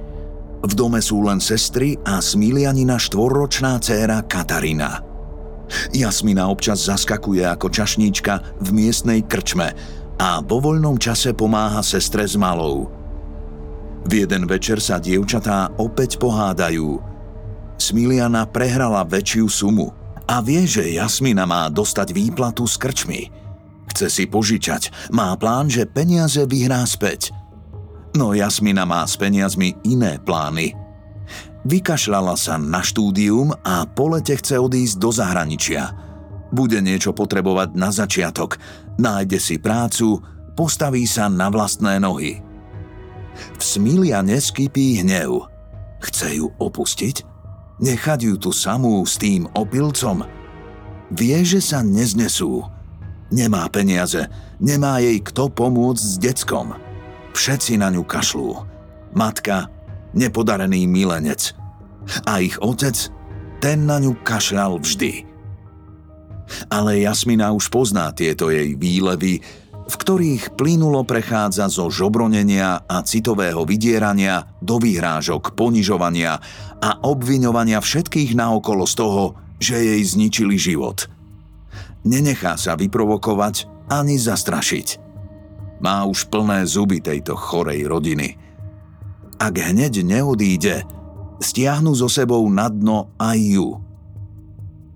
V 0.59 0.73
dome 0.75 0.99
sú 0.99 1.23
len 1.23 1.39
sestry 1.39 1.95
a 2.03 2.19
Smilianina 2.19 2.99
štvorročná 2.99 3.79
dcéra 3.79 4.27
Katarína. 4.27 5.05
Jasmina 5.93 6.49
občas 6.49 6.89
zaskakuje 6.89 7.45
ako 7.45 7.69
čašníčka 7.69 8.59
v 8.65 8.69
miestnej 8.73 9.23
krčme 9.23 9.77
a 10.19 10.41
vo 10.43 10.59
voľnom 10.59 10.97
čase 10.97 11.37
pomáha 11.37 11.85
sestre 11.85 12.25
s 12.27 12.35
malou. 12.35 12.91
V 14.09 14.25
jeden 14.25 14.49
večer 14.49 14.81
sa 14.81 14.97
dievčatá 14.97 15.77
opäť 15.77 16.17
pohádajú. 16.17 16.99
Smiliana 17.79 18.49
prehrala 18.49 19.05
väčšiu 19.05 19.47
sumu– 19.47 19.89
a 20.29 20.45
vie, 20.45 20.69
že 20.69 20.85
Jasmina 20.85 21.49
má 21.49 21.73
dostať 21.73 22.13
výplatu 22.13 22.69
s 22.69 22.77
krčmi. 22.77 23.33
Chce 23.89 24.13
si 24.13 24.25
požičať, 24.29 25.09
má 25.09 25.33
plán, 25.41 25.73
že 25.73 25.89
peniaze 25.89 26.45
vyhrá 26.45 26.85
späť. 26.85 27.33
No 28.19 28.35
Jasmina 28.35 28.83
má 28.83 29.07
s 29.07 29.15
peniazmi 29.15 29.79
iné 29.87 30.19
plány. 30.19 30.75
Vykašľala 31.63 32.35
sa 32.35 32.59
na 32.59 32.83
štúdium 32.83 33.55
a 33.63 33.87
po 33.87 34.11
lete 34.11 34.35
chce 34.35 34.59
odísť 34.59 34.99
do 34.99 35.15
zahraničia. 35.15 35.95
Bude 36.51 36.83
niečo 36.83 37.15
potrebovať 37.15 37.79
na 37.79 37.95
začiatok, 37.95 38.59
nájde 38.99 39.39
si 39.39 39.63
prácu, 39.63 40.19
postaví 40.59 41.07
sa 41.07 41.31
na 41.31 41.47
vlastné 41.47 42.03
nohy. 42.03 42.43
V 43.55 43.63
Smilia 43.63 44.19
neskypí 44.27 44.99
hnev. 45.07 45.47
Chce 46.03 46.43
ju 46.43 46.51
opustiť? 46.59 47.23
Nechať 47.79 48.19
ju 48.19 48.35
tu 48.35 48.51
samú 48.51 48.99
s 49.07 49.15
tým 49.15 49.47
opilcom? 49.55 50.27
Vie, 51.15 51.39
že 51.47 51.63
sa 51.63 51.87
neznesú. 51.87 52.67
Nemá 53.31 53.71
peniaze, 53.71 54.27
nemá 54.59 54.99
jej 54.99 55.23
kto 55.23 55.55
pomôcť 55.55 56.03
s 56.03 56.19
deckom. 56.19 56.88
Všetci 57.39 57.79
na 57.79 57.95
ňu 57.95 58.03
kašľú. 58.03 58.51
Matka, 59.15 59.71
nepodarený 60.11 60.91
milenec. 60.91 61.55
A 62.27 62.43
ich 62.43 62.59
otec, 62.59 62.99
ten 63.63 63.87
na 63.87 64.03
ňu 64.03 64.19
kašľal 64.27 64.83
vždy. 64.83 65.23
Ale 66.67 66.99
Jasmina 66.99 67.55
už 67.55 67.71
pozná 67.71 68.11
tieto 68.11 68.51
jej 68.51 68.75
výlevy, 68.75 69.39
v 69.87 69.95
ktorých 69.95 70.59
plynulo 70.59 71.07
prechádza 71.07 71.71
zo 71.71 71.87
žobronenia 71.95 72.83
a 72.91 73.07
citového 73.07 73.63
vydierania 73.63 74.51
do 74.59 74.83
vyhrážok, 74.83 75.55
ponižovania 75.55 76.43
a 76.83 76.91
obviňovania 77.07 77.79
všetkých 77.79 78.35
naokolo 78.35 78.83
z 78.83 78.95
toho, 78.99 79.25
že 79.63 79.79
jej 79.79 80.03
zničili 80.03 80.59
život. 80.59 81.07
Nenechá 82.03 82.59
sa 82.59 82.75
vyprovokovať 82.75 83.71
ani 83.87 84.19
zastrašiť. 84.19 85.08
Má 85.79 86.03
už 86.07 86.27
plné 86.27 86.67
zuby 86.67 86.99
tejto 86.99 87.39
chorej 87.39 87.87
rodiny. 87.87 88.35
Ak 89.39 89.55
hneď 89.55 90.03
neodíde, 90.03 90.83
stiahnu 91.39 91.95
so 91.95 92.11
sebou 92.11 92.43
na 92.51 92.67
dno 92.67 93.15
aj 93.19 93.39
ju. 93.39 93.69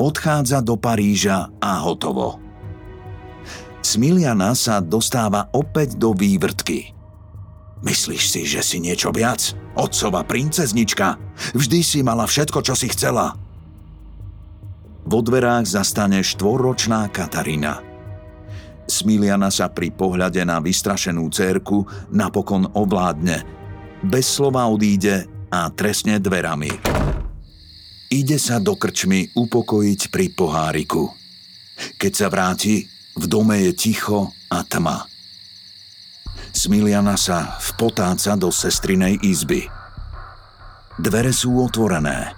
Odchádza 0.03 0.59
do 0.67 0.75
Paríža 0.75 1.55
a 1.63 1.79
hotovo. 1.79 2.43
Smiliana 3.83 4.55
sa 4.59 4.83
dostáva 4.83 5.47
opäť 5.55 5.95
do 5.95 6.11
vývrtky. 6.11 6.91
Myslíš 7.83 8.23
si, 8.31 8.43
že 8.47 8.63
si 8.63 8.79
niečo 8.79 9.11
viac? 9.15 9.55
Otcova 9.75 10.23
princeznička? 10.23 11.19
Vždy 11.55 11.81
si 11.83 11.99
mala 12.03 12.27
všetko, 12.27 12.63
čo 12.63 12.75
si 12.79 12.91
chcela. 12.91 13.35
Vo 15.03 15.19
dverách 15.19 15.67
zastane 15.67 16.23
štvorročná 16.23 17.11
Katarína. 17.11 17.92
Smiliana 18.87 19.49
sa 19.49 19.71
pri 19.71 19.95
pohľade 19.95 20.43
na 20.43 20.59
vystrašenú 20.59 21.31
cérku 21.31 21.87
napokon 22.11 22.67
ovládne. 22.75 23.43
Bez 24.03 24.27
slova 24.27 24.67
odíde 24.67 25.31
a 25.53 25.71
trestne 25.71 26.19
dverami. 26.19 26.73
Ide 28.13 28.37
sa 28.37 28.61
do 28.61 28.77
krčmy 28.77 29.33
upokojiť 29.33 30.01
pri 30.13 30.27
poháriku. 30.35 31.09
Keď 31.97 32.13
sa 32.13 32.29
vráti, 32.29 32.85
v 33.17 33.25
dome 33.29 33.61
je 33.69 33.73
ticho 33.73 34.33
a 34.53 34.61
tma. 34.65 35.09
Smiliana 36.53 37.17
sa 37.17 37.57
vpotáca 37.61 38.37
do 38.37 38.53
sestrinej 38.53 39.17
izby. 39.25 39.65
Dvere 41.01 41.33
sú 41.33 41.57
otvorené. 41.65 42.37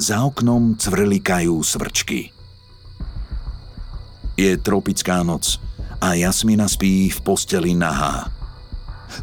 Za 0.00 0.24
oknom 0.24 0.76
cvrlikajú 0.76 1.60
svrčky. 1.60 2.35
Je 4.36 4.52
tropická 4.60 5.24
noc 5.24 5.56
a 5.96 6.12
Jasmina 6.12 6.68
spí 6.68 7.08
v 7.08 7.18
posteli 7.24 7.72
nahá. 7.72 8.28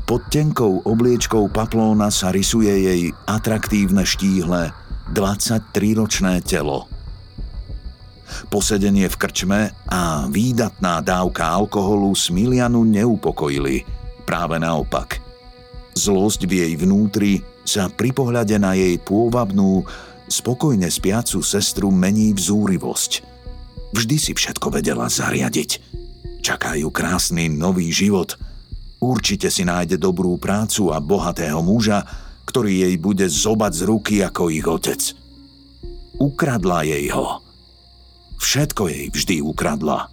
Pod 0.09 0.25
tenkou 0.33 0.81
obliečkou 0.81 1.53
paplóna 1.53 2.09
sa 2.09 2.33
rysuje 2.33 2.73
jej 2.73 3.01
atraktívne 3.29 4.01
štíhle, 4.01 4.73
23-ročné 5.13 6.41
telo. 6.41 6.89
Posedenie 8.49 9.05
v 9.05 9.15
krčme 9.19 9.61
a 9.85 10.25
výdatná 10.25 11.05
dávka 11.05 11.45
alkoholu 11.45 12.17
Smilianu 12.17 12.81
neupokojili, 12.81 13.85
práve 14.25 14.57
naopak. 14.57 15.21
Zlosť 15.93 16.49
v 16.49 16.65
jej 16.65 16.73
vnútri 16.73 17.45
sa 17.61 17.85
pri 17.85 18.09
pohľade 18.09 18.57
na 18.57 18.73
jej 18.73 18.97
pôvabnú, 18.97 19.85
spokojne 20.25 20.89
spiacu 20.89 21.45
sestru 21.45 21.93
mení 21.93 22.33
v 22.33 22.39
zúrivosť. 22.41 23.32
Vždy 23.93 24.17
si 24.17 24.31
všetko 24.33 24.73
vedela 24.73 25.05
zariadiť. 25.05 25.93
Čakajú 26.41 26.89
krásny 26.89 27.47
nový 27.47 27.93
život. 27.93 28.35
Určite 28.99 29.53
si 29.53 29.63
nájde 29.63 30.01
dobrú 30.01 30.35
prácu 30.41 30.89
a 30.89 30.97
bohatého 30.97 31.61
muža, 31.61 32.03
ktorý 32.49 32.89
jej 32.89 32.95
bude 32.97 33.29
zobať 33.29 33.71
z 33.77 33.81
ruky 33.85 34.15
ako 34.25 34.49
ich 34.49 34.65
otec. 34.65 35.01
Ukradla 36.19 36.83
jej 36.83 37.07
ho. 37.13 37.39
Všetko 38.41 38.91
jej 38.91 39.05
vždy 39.13 39.35
ukradla. 39.45 40.09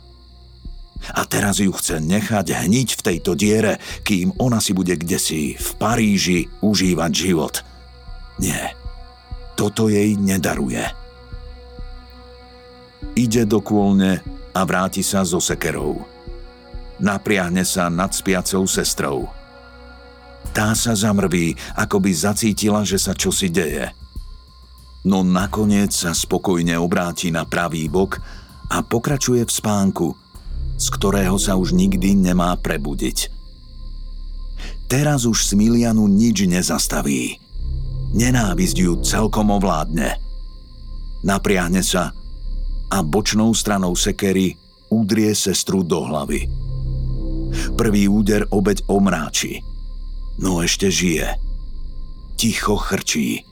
A 1.16 1.22
teraz 1.24 1.58
ju 1.58 1.72
chce 1.72 1.96
nechať 1.98 2.52
hniť 2.52 2.88
v 3.00 3.04
tejto 3.04 3.32
diere, 3.32 3.80
kým 4.04 4.36
ona 4.36 4.60
si 4.60 4.76
bude 4.76 4.94
kdesi 5.00 5.56
v 5.56 5.70
Paríži 5.80 6.46
užívať 6.60 7.10
život. 7.10 7.64
Nie, 8.36 8.76
toto 9.56 9.88
jej 9.88 10.14
nedaruje. 10.14 10.99
Ide 13.20 13.44
do 13.44 13.60
kôlne 13.60 14.24
a 14.56 14.60
vráti 14.64 15.04
sa 15.04 15.20
so 15.28 15.44
sekerou. 15.44 16.00
Napriahne 16.96 17.68
sa 17.68 17.92
nad 17.92 18.16
spiacou 18.16 18.64
sestrou– 18.64 19.28
tá 20.50 20.74
sa 20.74 20.96
zamrví, 20.98 21.54
ako 21.78 22.02
by 22.02 22.10
zacítila, 22.10 22.82
že 22.82 22.98
sa 22.98 23.14
čosi 23.14 23.52
deje. 23.52 23.92
No 25.06 25.22
nakoniec 25.24 25.94
sa 25.94 26.12
spokojne 26.12 26.76
obráti 26.76 27.30
na 27.32 27.46
pravý 27.46 27.86
bok 27.88 28.20
a 28.68 28.82
pokračuje 28.84 29.46
v 29.46 29.52
spánku, 29.52 30.08
z 30.76 30.86
ktorého 30.90 31.36
sa 31.38 31.56
už 31.56 31.72
nikdy 31.72 32.18
nemá 32.18 32.56
prebudiť. 32.58 33.30
Teraz 34.90 35.24
už 35.24 35.46
Smilianu 35.46 36.10
nič 36.10 36.44
nezastaví. 36.50 37.38
Nenávisť 38.10 38.76
ju 38.76 38.92
celkom 39.06 39.54
ovládne. 39.54 40.18
Napriahne 41.22 41.80
sa 41.80 42.10
a 42.90 43.02
bočnou 43.06 43.54
stranou 43.54 43.94
sekery 43.94 44.58
udrie 44.90 45.34
sestru 45.34 45.86
do 45.86 46.02
hlavy. 46.02 46.50
Prvý 47.78 48.10
úder 48.10 48.46
obeď 48.50 48.86
omráči– 48.90 49.62
no 50.40 50.64
ešte 50.64 50.88
žije. 50.88 51.36
Ticho 52.40 52.80
chrčí. 52.80 53.44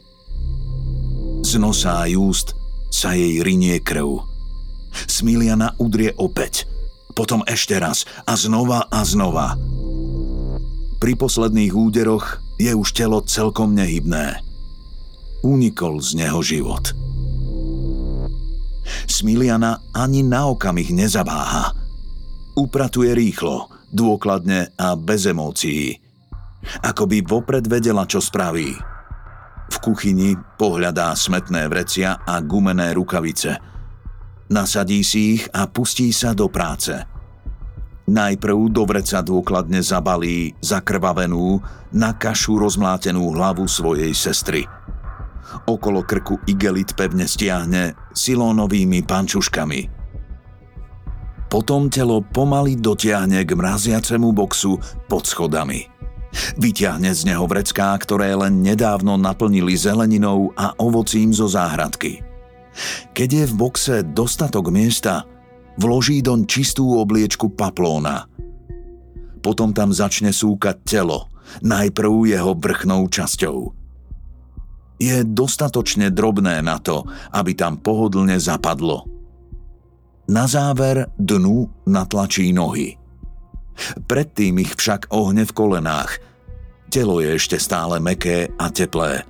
Z 1.45 1.61
nosa 1.61 2.03
a 2.03 2.09
úst 2.17 2.57
sa 2.89 3.13
jej 3.13 3.45
rinie 3.45 3.79
krv. 3.79 4.25
Smiliana 5.05 5.77
udrie 5.77 6.17
opäť, 6.17 6.65
potom 7.13 7.45
ešte 7.45 7.77
raz 7.77 8.09
a 8.25 8.35
znova 8.35 8.89
a 8.89 9.05
znova. 9.05 9.55
Pri 10.99 11.15
posledných 11.15 11.77
úderoch 11.77 12.43
je 12.59 12.75
už 12.75 12.97
telo 12.97 13.23
celkom 13.23 13.77
nehybné. 13.77 14.43
Unikol 15.47 16.03
z 16.03 16.19
neho 16.19 16.43
život. 16.43 16.91
Smiliana 19.07 19.81
ani 19.93 20.25
na 20.25 20.49
okamih 20.49 20.93
nezaváha. 20.93 21.73
Upratuje 22.59 23.15
rýchlo, 23.15 23.71
dôkladne 23.93 24.75
a 24.77 24.99
bez 24.99 25.29
emócií– 25.29 25.95
ako 26.83 27.09
by 27.09 27.19
vopred 27.25 27.65
vedela, 27.67 28.05
čo 28.05 28.21
spraví. 28.21 28.75
V 29.69 29.77
kuchyni 29.85 30.35
pohľadá 30.57 31.13
smetné 31.13 31.69
vrecia 31.69 32.25
a 32.25 32.41
gumené 32.41 32.97
rukavice. 32.97 33.61
Nasadí 34.49 35.05
si 35.05 35.37
ich 35.37 35.45
a 35.53 35.69
pustí 35.69 36.09
sa 36.09 36.33
do 36.33 36.49
práce. 36.49 36.97
Najprv 38.09 38.73
do 38.73 38.89
vreca 38.89 39.21
dôkladne 39.21 39.85
zabalí 39.85 40.57
zakrvavenú, 40.65 41.61
na 41.93 42.17
kašu 42.17 42.57
rozmlátenú 42.57 43.33
hlavu 43.37 43.69
svojej 43.69 44.13
sestry. 44.17 44.65
Okolo 45.65 46.05
krku 46.05 46.41
igelit 46.45 46.93
pevne 46.93 47.25
stiahne 47.25 47.97
silónovými 48.13 49.05
pančuškami– 49.05 49.83
potom 51.49 51.89
telo 51.89 52.21
pomaly 52.21 52.77
dotiahne 52.77 53.41
k 53.49 53.57
mraziacemu 53.57 54.37
boxu 54.37 54.77
pod 55.09 55.25
schodami. 55.25 55.89
Vyťahne 56.61 57.09
z 57.09 57.25
neho 57.25 57.49
vrecká, 57.49 57.97
ktoré 57.97 58.37
len 58.37 58.61
nedávno 58.61 59.17
naplnili 59.17 59.73
zeleninou 59.73 60.53
a 60.53 60.77
ovocím 60.77 61.33
zo 61.33 61.49
záhradky. 61.49 62.21
Keď 63.17 63.29
je 63.33 63.45
v 63.49 63.55
boxe 63.57 63.97
dostatok 64.05 64.69
miesta, 64.69 65.25
vloží 65.81 66.21
doň 66.21 66.45
čistú 66.45 67.01
obliečku 67.01 67.57
paplóna. 67.57 68.29
Potom 69.41 69.73
tam 69.73 69.89
začne 69.89 70.37
súkať 70.37 70.85
telo, 70.85 71.33
najprv 71.65 72.29
jeho 72.29 72.53
vrchnou 72.53 73.09
časťou. 73.09 73.78
Je 74.99 75.23
dostatočne 75.23 76.11
drobné 76.11 76.59
na 76.63 76.83
to, 76.83 77.07
aby 77.33 77.55
tam 77.55 77.79
pohodlne 77.79 78.37
zapadlo. 78.37 79.07
Na 80.29 80.45
záver 80.45 81.09
dnu 81.17 81.87
natlačí 81.87 82.53
nohy– 82.53 82.95
Predtým 84.11 84.59
ich 84.63 84.75
však 84.75 85.11
ohne 85.15 85.47
v 85.47 85.53
kolenách. 85.55 86.19
Telo 86.89 87.21
je 87.21 87.37
ešte 87.37 87.61
stále 87.61 88.01
meké 88.03 88.51
a 88.59 88.73
teplé. 88.73 89.23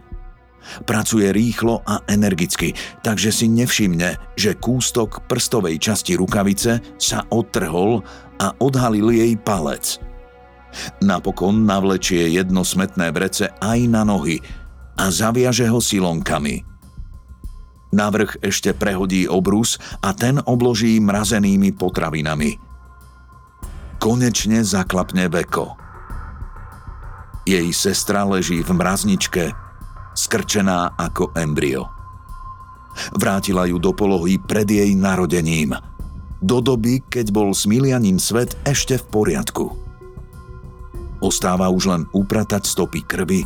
Pracuje 0.85 1.33
rýchlo 1.33 1.81
a 1.89 2.05
energicky, 2.05 2.77
takže 3.01 3.33
si 3.33 3.47
nevšimne, 3.49 4.37
že 4.37 4.59
kústok 4.59 5.25
prstovej 5.25 5.81
časti 5.81 6.13
rukavice 6.13 7.01
sa 7.01 7.25
odtrhol 7.33 8.05
a 8.37 8.53
odhalil 8.61 9.09
jej 9.09 9.33
palec. 9.41 9.97
Napokon 11.01 11.65
navlečie 11.65 12.29
jedno 12.29 12.61
smetné 12.61 13.09
vrece 13.17 13.49
aj 13.49 13.79
na 13.89 14.05
nohy 14.05 14.45
a 14.99 15.05
zaviaže 15.09 15.71
ho 15.71 15.79
silonkami. 15.79 16.67
Navrh 17.95 18.45
ešte 18.45 18.77
prehodí 18.77 19.25
obrus 19.25 19.81
a 20.05 20.13
ten 20.13 20.43
obloží 20.45 21.01
mrazenými 21.01 21.73
potravinami– 21.73 22.53
konečne 23.99 24.63
zaklapne 24.63 25.27
veko. 25.27 25.75
Jej 27.45 27.69
sestra 27.75 28.23
leží 28.25 28.63
v 28.63 28.71
mrazničke, 28.73 29.51
skrčená 30.15 30.95
ako 30.95 31.35
embryo. 31.35 31.91
Vrátila 33.15 33.67
ju 33.67 33.79
do 33.79 33.95
polohy 33.95 34.39
pred 34.39 34.67
jej 34.67 34.91
narodením, 34.95 35.75
do 36.39 36.59
doby, 36.63 37.03
keď 37.03 37.35
bol 37.35 37.51
smilianin 37.55 38.19
svet 38.23 38.55
ešte 38.63 38.99
v 38.99 39.05
poriadku. 39.11 39.67
Ostáva 41.19 41.67
už 41.67 41.91
len 41.91 42.03
upratať 42.15 42.63
stopy 42.63 43.03
krvi 43.03 43.43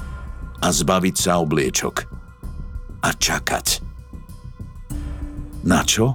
a 0.63 0.69
zbaviť 0.71 1.17
sa 1.19 1.43
obliečok. 1.43 2.07
A 3.03 3.11
čakať. 3.11 3.83
Na 5.67 5.83
čo? 5.83 6.15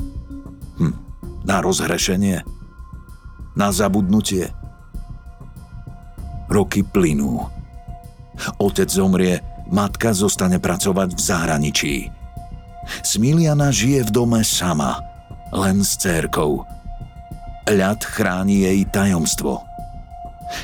Hm, 0.79 0.95
na 1.43 1.59
rozhrešenie? 1.59 2.57
na 3.57 3.73
zabudnutie. 3.73 4.53
Roky 6.47 6.85
plynú. 6.85 7.49
Otec 8.61 8.87
zomrie, 8.87 9.41
matka 9.73 10.13
zostane 10.13 10.61
pracovať 10.61 11.17
v 11.17 11.19
zahraničí. 11.19 11.95
Smiliana 13.03 13.73
žije 13.73 14.07
v 14.07 14.13
dome 14.13 14.45
sama, 14.45 15.01
len 15.51 15.81
s 15.81 15.97
cérkou. 15.99 16.63
Ľad 17.67 17.99
chráni 18.05 18.63
jej 18.63 18.79
tajomstvo. 18.87 19.59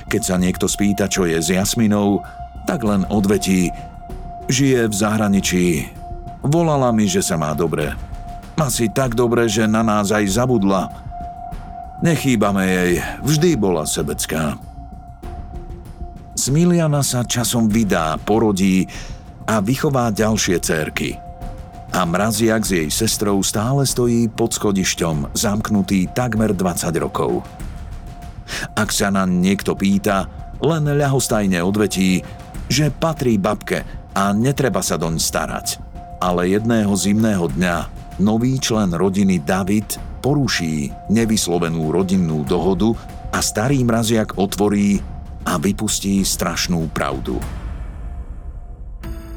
Keď 0.07 0.21
sa 0.23 0.39
niekto 0.39 0.71
spýta, 0.71 1.11
čo 1.11 1.27
je 1.27 1.35
s 1.35 1.51
Jasminou, 1.51 2.23
tak 2.73 2.81
len 2.81 3.05
odvetí, 3.13 3.69
žije 4.49 4.89
v 4.89 4.93
zahraničí. 4.97 5.65
Volala 6.41 6.89
mi, 6.89 7.05
že 7.05 7.21
sa 7.21 7.37
má 7.37 7.53
dobre. 7.53 7.93
Asi 8.57 8.89
tak 8.89 9.13
dobre, 9.13 9.45
že 9.45 9.69
na 9.69 9.85
nás 9.85 10.09
aj 10.09 10.25
zabudla 10.41 10.89
Nechýbame 12.03 12.67
jej, 12.67 12.93
vždy 13.23 13.55
bola 13.55 13.87
sebecká. 13.87 14.59
Smiliana 16.35 16.99
sa 16.99 17.23
časom 17.23 17.71
vydá, 17.71 18.19
porodí 18.19 18.83
a 19.47 19.63
vychová 19.63 20.11
ďalšie 20.11 20.59
cérky. 20.59 21.15
A 21.95 22.03
mraziak 22.03 22.67
s 22.67 22.75
jej 22.75 22.89
sestrou 22.91 23.39
stále 23.39 23.87
stojí 23.87 24.27
pod 24.27 24.51
schodišťom, 24.51 25.31
zamknutý 25.31 26.11
takmer 26.11 26.51
20 26.51 26.91
rokov. 26.99 27.39
Ak 28.75 28.91
sa 28.91 29.07
na 29.07 29.23
niekto 29.23 29.71
pýta, 29.71 30.27
len 30.59 30.83
ľahostajne 30.83 31.63
odvetí, 31.63 32.19
že 32.67 32.91
patrí 32.91 33.35
babke 33.39 33.83
a 34.13 34.31
netreba 34.31 34.79
sa 34.83 34.95
doň 34.99 35.15
starať. 35.17 35.67
Ale 36.23 36.53
jedného 36.53 36.93
zimného 36.95 37.51
dňa 37.51 37.75
nový 38.21 38.61
člen 38.61 38.93
rodiny 38.93 39.41
David 39.41 39.99
poruší 40.23 40.93
nevyslovenú 41.11 41.91
rodinnú 41.91 42.47
dohodu 42.47 42.95
a 43.33 43.43
starý 43.43 43.83
mraziak 43.83 44.39
otvorí 44.39 45.03
a 45.43 45.59
vypustí 45.59 46.23
strašnú 46.23 46.87
pravdu. 46.95 47.62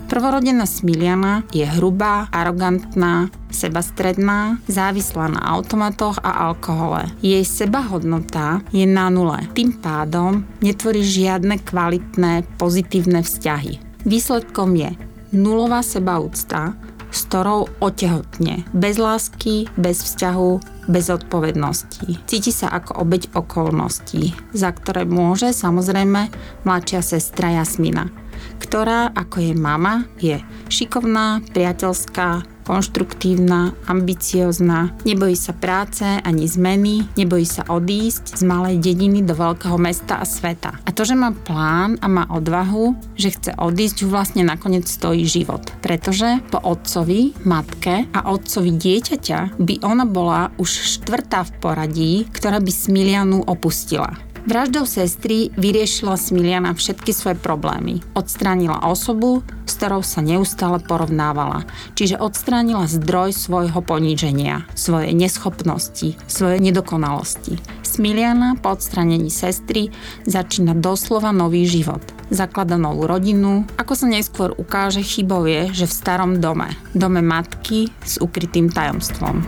Prvorodená 0.07 0.71
Smiliana 0.71 1.43
je 1.51 1.67
hrubá, 1.67 2.31
arogantná, 2.31 3.27
sebastredná, 3.51 4.63
závislá 4.71 5.35
na 5.35 5.43
automatoch 5.43 6.23
a 6.23 6.47
alkohole. 6.47 7.11
Jej 7.27 7.43
sebahodnota 7.43 8.63
je 8.71 8.87
na 8.87 9.11
nule. 9.11 9.43
Tým 9.51 9.75
pádom 9.83 10.47
netvorí 10.63 11.03
žiadne 11.03 11.59
kvalitné, 11.59 12.47
pozitívne 12.55 13.27
vzťahy. 13.27 13.83
Výsledkom 14.07 14.79
je 14.79 14.95
nulová 15.35 15.83
sebaúcta, 15.83 16.79
s 17.11 17.27
ktorou 17.27 17.67
otehotne. 17.83 18.63
Bez 18.71 19.03
lásky, 19.03 19.67
bez 19.75 20.07
vzťahu, 20.07 20.87
bez 20.87 21.11
odpovednosti. 21.11 22.23
Cíti 22.31 22.55
sa 22.55 22.71
ako 22.71 23.03
obeď 23.03 23.35
okolností, 23.35 24.39
za 24.55 24.71
ktoré 24.71 25.03
môže 25.03 25.51
samozrejme 25.51 26.31
mladšia 26.63 27.03
sestra 27.03 27.59
Jasmina 27.59 28.26
ktorá 28.59 29.13
ako 29.15 29.37
je 29.41 29.55
mama 29.55 30.09
je 30.19 30.43
šikovná, 30.69 31.41
priateľská, 31.55 32.57
konštruktívna, 32.67 33.79
ambiciozná, 33.87 34.91
nebojí 35.07 35.39
sa 35.39 35.55
práce 35.55 36.03
ani 36.03 36.51
zmeny, 36.51 37.07
nebojí 37.15 37.47
sa 37.47 37.63
odísť 37.71 38.35
z 38.35 38.43
malej 38.43 38.83
dediny 38.83 39.23
do 39.23 39.39
veľkého 39.39 39.79
mesta 39.79 40.19
a 40.19 40.27
sveta. 40.27 40.83
A 40.83 40.91
to, 40.91 41.07
že 41.07 41.15
má 41.15 41.31
plán 41.31 41.95
a 42.03 42.11
má 42.11 42.27
odvahu, 42.27 42.99
že 43.15 43.31
chce 43.31 43.55
odísť, 43.55 44.03
ju 44.03 44.11
vlastne 44.11 44.43
nakoniec 44.43 44.91
stojí 44.91 45.23
život. 45.31 45.63
Pretože 45.79 46.43
po 46.51 46.59
otcovi, 46.59 47.39
matke 47.47 48.11
a 48.11 48.35
otcovi 48.35 48.75
dieťaťa 48.75 49.63
by 49.63 49.75
ona 49.87 50.03
bola 50.03 50.51
už 50.59 50.99
štvrtá 50.99 51.47
v 51.47 51.53
poradí, 51.63 52.13
ktorá 52.35 52.59
by 52.59 52.73
Smilianu 52.75 53.47
opustila. 53.47 54.26
Vraždou 54.47 54.87
sestry 54.87 55.51
vyriešila 55.59 56.15
Smiliana 56.15 56.71
všetky 56.71 57.11
svoje 57.11 57.35
problémy. 57.35 57.99
Odstránila 58.15 58.79
osobu, 58.87 59.43
s 59.67 59.75
ktorou 59.75 60.07
sa 60.07 60.23
neustále 60.23 60.79
porovnávala. 60.79 61.67
Čiže 61.99 62.23
odstránila 62.23 62.87
zdroj 62.87 63.35
svojho 63.35 63.83
poníženia, 63.83 64.63
svojej 64.79 65.19
neschopnosti, 65.19 66.15
svojej 66.31 66.63
nedokonalosti. 66.63 67.59
Smiliana 67.83 68.55
po 68.55 68.79
odstránení 68.79 69.35
sestry 69.35 69.91
začína 70.31 70.79
doslova 70.79 71.35
nový 71.35 71.67
život. 71.67 72.07
Zaklada 72.31 72.79
novú 72.79 73.11
rodinu. 73.11 73.67
Ako 73.83 73.99
sa 73.99 74.07
neskôr 74.07 74.55
ukáže, 74.55 75.03
chybou 75.03 75.43
je, 75.51 75.75
že 75.75 75.91
v 75.91 75.97
starom 76.07 76.39
dome, 76.39 76.71
dome 76.95 77.19
matky 77.19 77.91
s 78.07 78.23
ukrytým 78.23 78.71
tajomstvom. 78.71 79.43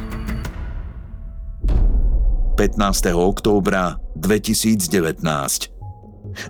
15. 2.59 3.15
októbra 3.15 4.03
2019. 4.19 4.91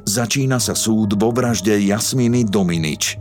Začína 0.09 0.57
sa 0.57 0.73
súd 0.73 1.21
vo 1.21 1.29
vražde 1.37 1.77
Jasminy 1.77 2.49
Dominič. 2.49 3.21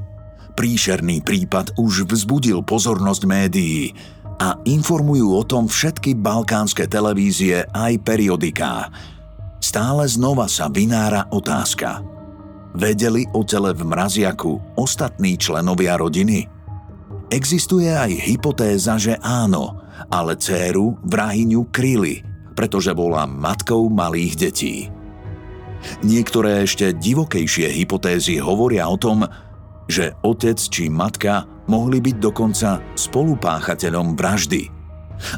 Príšerný 0.56 1.20
prípad 1.20 1.76
už 1.76 2.08
vzbudil 2.08 2.64
pozornosť 2.64 3.24
médií 3.28 3.92
a 4.40 4.56
informujú 4.64 5.36
o 5.36 5.44
tom 5.44 5.68
všetky 5.68 6.16
balkánske 6.16 6.88
televízie 6.88 7.68
aj 7.76 8.08
periodiká. 8.08 8.88
Stále 9.60 10.08
znova 10.08 10.48
sa 10.48 10.72
vynára 10.72 11.28
otázka. 11.28 12.00
Vedeli 12.72 13.28
o 13.36 13.44
tele 13.44 13.76
v 13.76 13.84
mraziaku 13.84 14.80
ostatní 14.80 15.36
členovia 15.36 16.00
rodiny? 16.00 16.48
Existuje 17.36 17.92
aj 17.92 18.32
hypotéza, 18.32 18.96
že 18.96 19.20
áno, 19.20 19.76
ale 20.08 20.40
dceru 20.40 20.96
vrahyňu 21.04 21.68
kryli– 21.68 22.24
pretože 22.58 22.90
bola 22.98 23.30
matkou 23.30 23.86
malých 23.94 24.34
detí. 24.34 24.90
Niektoré 26.02 26.66
ešte 26.66 26.90
divokejšie 26.90 27.70
hypotézy 27.70 28.42
hovoria 28.42 28.90
o 28.90 28.98
tom, 28.98 29.30
že 29.86 30.18
otec 30.26 30.58
či 30.58 30.90
matka 30.90 31.46
mohli 31.70 32.02
byť 32.02 32.18
dokonca 32.18 32.82
spolupáchateľom 32.98 34.18
vraždy. 34.18 34.74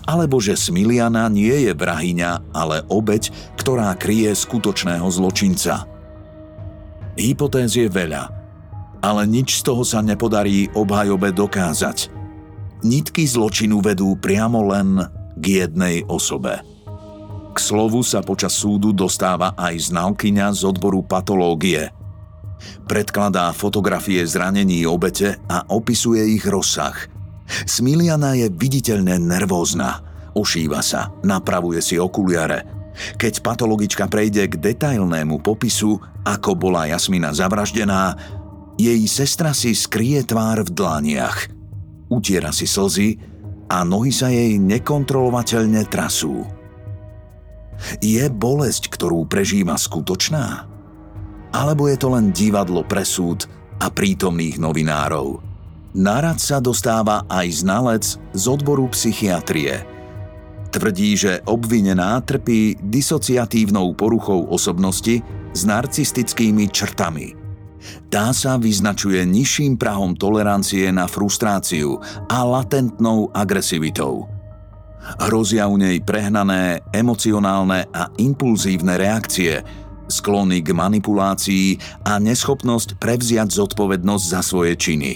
Alebo 0.08 0.40
že 0.40 0.56
Smiliana 0.60 1.28
nie 1.28 1.68
je 1.68 1.72
vrahyňa, 1.76 2.56
ale 2.56 2.84
obeď, 2.88 3.32
ktorá 3.60 3.92
kryje 3.96 4.32
skutočného 4.36 5.08
zločinca. 5.12 5.88
Hypotéz 7.20 7.76
je 7.76 7.88
veľa, 7.88 8.24
ale 9.04 9.24
nič 9.28 9.60
z 9.60 9.62
toho 9.68 9.84
sa 9.84 10.00
nepodarí 10.00 10.72
obhajobe 10.72 11.36
dokázať. 11.36 12.12
Nitky 12.80 13.28
zločinu 13.28 13.84
vedú 13.84 14.16
priamo 14.16 14.64
len 14.72 15.04
k 15.36 15.68
jednej 15.68 16.08
osobe– 16.08 16.64
slovu 17.60 18.00
sa 18.02 18.24
počas 18.24 18.56
súdu 18.56 18.96
dostáva 18.96 19.52
aj 19.60 19.92
znalkyňa 19.92 20.56
z 20.56 20.62
odboru 20.64 21.04
patológie. 21.04 21.92
Predkladá 22.88 23.52
fotografie 23.52 24.24
zranení 24.24 24.84
obete 24.88 25.40
a 25.48 25.68
opisuje 25.68 26.24
ich 26.36 26.44
rozsah. 26.48 26.96
Smiliana 27.68 28.36
je 28.40 28.48
viditeľne 28.52 29.20
nervózna. 29.20 30.04
Ošíva 30.36 30.80
sa, 30.80 31.12
napravuje 31.26 31.82
si 31.84 31.96
okuliare. 31.98 32.66
Keď 33.16 33.40
patologička 33.40 34.12
prejde 34.12 34.52
k 34.52 34.60
detailnému 34.60 35.40
popisu, 35.40 35.98
ako 36.28 36.52
bola 36.60 36.90
Jasmina 36.92 37.32
zavraždená, 37.32 38.18
jej 38.76 39.00
sestra 39.08 39.56
si 39.56 39.72
skrie 39.76 40.24
tvár 40.24 40.68
v 40.68 40.72
dlaniach. 40.72 41.52
Utiera 42.12 42.52
si 42.52 42.68
slzy 42.68 43.20
a 43.72 43.86
nohy 43.88 44.12
sa 44.12 44.28
jej 44.28 44.58
nekontrolovateľne 44.60 45.86
trasú. 45.88 46.59
Je 48.04 48.24
bolesť, 48.28 48.92
ktorú 48.92 49.26
prežíva 49.26 49.76
skutočná? 49.80 50.68
Alebo 51.50 51.90
je 51.90 51.98
to 51.98 52.14
len 52.14 52.30
divadlo 52.30 52.86
pre 52.86 53.02
súd 53.02 53.50
a 53.82 53.90
prítomných 53.90 54.62
novinárov? 54.62 55.42
Narad 55.98 56.38
sa 56.38 56.62
dostáva 56.62 57.26
aj 57.26 57.66
znalec 57.66 58.06
z 58.38 58.44
odboru 58.46 58.86
psychiatrie. 58.94 59.82
Tvrdí, 60.70 61.18
že 61.18 61.42
obvinená 61.50 62.22
trpí 62.22 62.78
disociatívnou 62.78 63.98
poruchou 63.98 64.46
osobnosti 64.54 65.26
s 65.50 65.62
narcistickými 65.66 66.70
črtami. 66.70 67.34
Tá 68.14 68.30
sa 68.38 68.62
vyznačuje 68.62 69.26
nižším 69.26 69.82
prahom 69.82 70.14
tolerancie 70.14 70.94
na 70.94 71.10
frustráciu 71.10 71.98
a 72.30 72.46
latentnou 72.46 73.34
agresivitou– 73.34 74.30
Hrozia 75.00 75.66
u 75.66 75.80
nej 75.80 76.04
prehnané, 76.04 76.84
emocionálne 76.92 77.88
a 77.90 78.12
impulzívne 78.20 79.00
reakcie, 79.00 79.64
sklony 80.12 80.60
k 80.60 80.76
manipulácii 80.76 81.68
a 82.04 82.18
neschopnosť 82.20 82.98
prevziať 83.00 83.50
zodpovednosť 83.54 84.26
za 84.26 84.42
svoje 84.44 84.76
činy. 84.76 85.12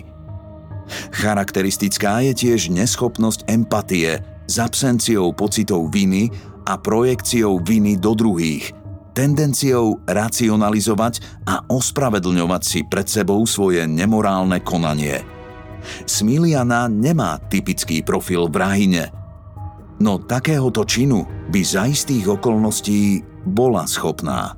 Charakteristická 1.12 2.22
je 2.24 2.34
tiež 2.36 2.70
neschopnosť 2.72 3.48
empatie 3.50 4.20
s 4.46 4.56
absenciou 4.60 5.32
pocitov 5.32 5.90
viny 5.92 6.30
a 6.68 6.80
projekciou 6.80 7.60
viny 7.60 8.00
do 8.00 8.16
druhých, 8.16 8.72
tendenciou 9.16 10.00
racionalizovať 10.08 11.44
a 11.48 11.64
ospravedlňovať 11.68 12.62
si 12.64 12.80
pred 12.88 13.08
sebou 13.08 13.44
svoje 13.48 13.84
nemorálne 13.88 14.60
konanie. 14.64 15.24
Smiliana 16.08 16.88
nemá 16.88 17.40
typický 17.52 18.00
profil 18.04 18.48
vrahine– 18.48 19.12
no 20.00 20.18
takéhoto 20.18 20.88
činu 20.88 21.26
by 21.52 21.62
za 21.62 21.86
istých 21.86 22.40
okolností 22.40 23.22
bola 23.46 23.86
schopná. 23.86 24.56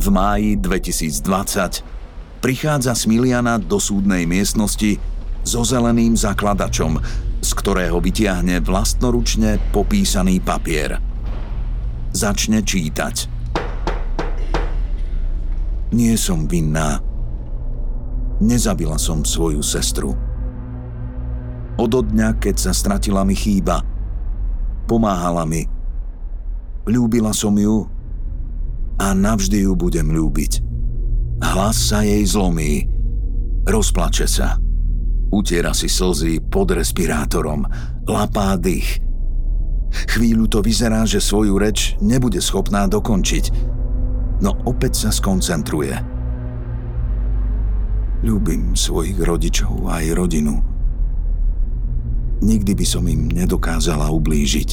V 0.00 0.06
máji 0.08 0.56
2020 0.56 2.40
prichádza 2.40 2.96
Smiliana 2.96 3.60
do 3.60 3.76
súdnej 3.76 4.24
miestnosti 4.24 4.96
so 5.44 5.60
zeleným 5.60 6.16
zakladačom, 6.16 6.96
z 7.40 7.50
ktorého 7.52 8.00
vytiahne 8.00 8.64
vlastnoručne 8.64 9.60
popísaný 9.76 10.40
papier. 10.40 10.96
Začne 12.16 12.64
čítať. 12.64 13.28
Nie 15.90 16.14
som 16.16 16.46
vinná. 16.46 17.02
Nezabila 18.40 18.96
som 18.96 19.20
svoju 19.26 19.60
sestru 19.60 20.29
Odo 21.80 22.04
dňa, 22.04 22.36
keď 22.36 22.56
sa 22.60 22.72
stratila 22.76 23.24
mi 23.24 23.32
chýba. 23.32 23.80
Pomáhala 24.84 25.48
mi. 25.48 25.64
Ľúbila 26.84 27.32
som 27.32 27.56
ju 27.56 27.88
a 29.00 29.16
navždy 29.16 29.64
ju 29.64 29.72
budem 29.72 30.12
ľúbiť. 30.12 30.60
Hlas 31.40 31.80
sa 31.80 32.04
jej 32.04 32.20
zlomí. 32.28 32.84
Rozplače 33.64 34.28
sa. 34.28 34.60
Utiera 35.32 35.72
si 35.72 35.88
slzy 35.88 36.52
pod 36.52 36.76
respirátorom. 36.76 37.64
Lapá 38.04 38.60
dých. 38.60 39.00
Chvíľu 40.12 40.52
to 40.52 40.60
vyzerá, 40.60 41.08
že 41.08 41.24
svoju 41.24 41.56
reč 41.56 41.96
nebude 42.04 42.44
schopná 42.44 42.84
dokončiť. 42.92 43.44
No 44.44 44.52
opäť 44.68 45.08
sa 45.08 45.10
skoncentruje. 45.16 45.96
Ľúbim 48.20 48.76
svojich 48.76 49.16
rodičov 49.16 49.88
aj 49.88 50.12
rodinu 50.12 50.69
nikdy 52.40 52.72
by 52.76 52.86
som 52.88 53.04
im 53.08 53.28
nedokázala 53.28 54.08
ublížiť. 54.12 54.68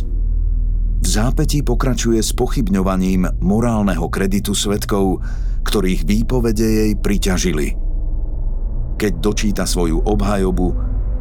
V 0.97 1.07
zápätí 1.07 1.61
pokračuje 1.61 2.19
s 2.19 2.33
pochybňovaním 2.33 3.29
morálneho 3.39 4.09
kreditu 4.09 4.57
svetkov, 4.57 5.21
ktorých 5.63 6.03
výpovede 6.07 6.65
jej 6.65 6.91
priťažili. 6.97 7.87
keď 8.97 9.13
dočíta 9.21 9.63
svoju 9.69 10.01
obhajobu, 10.01 10.73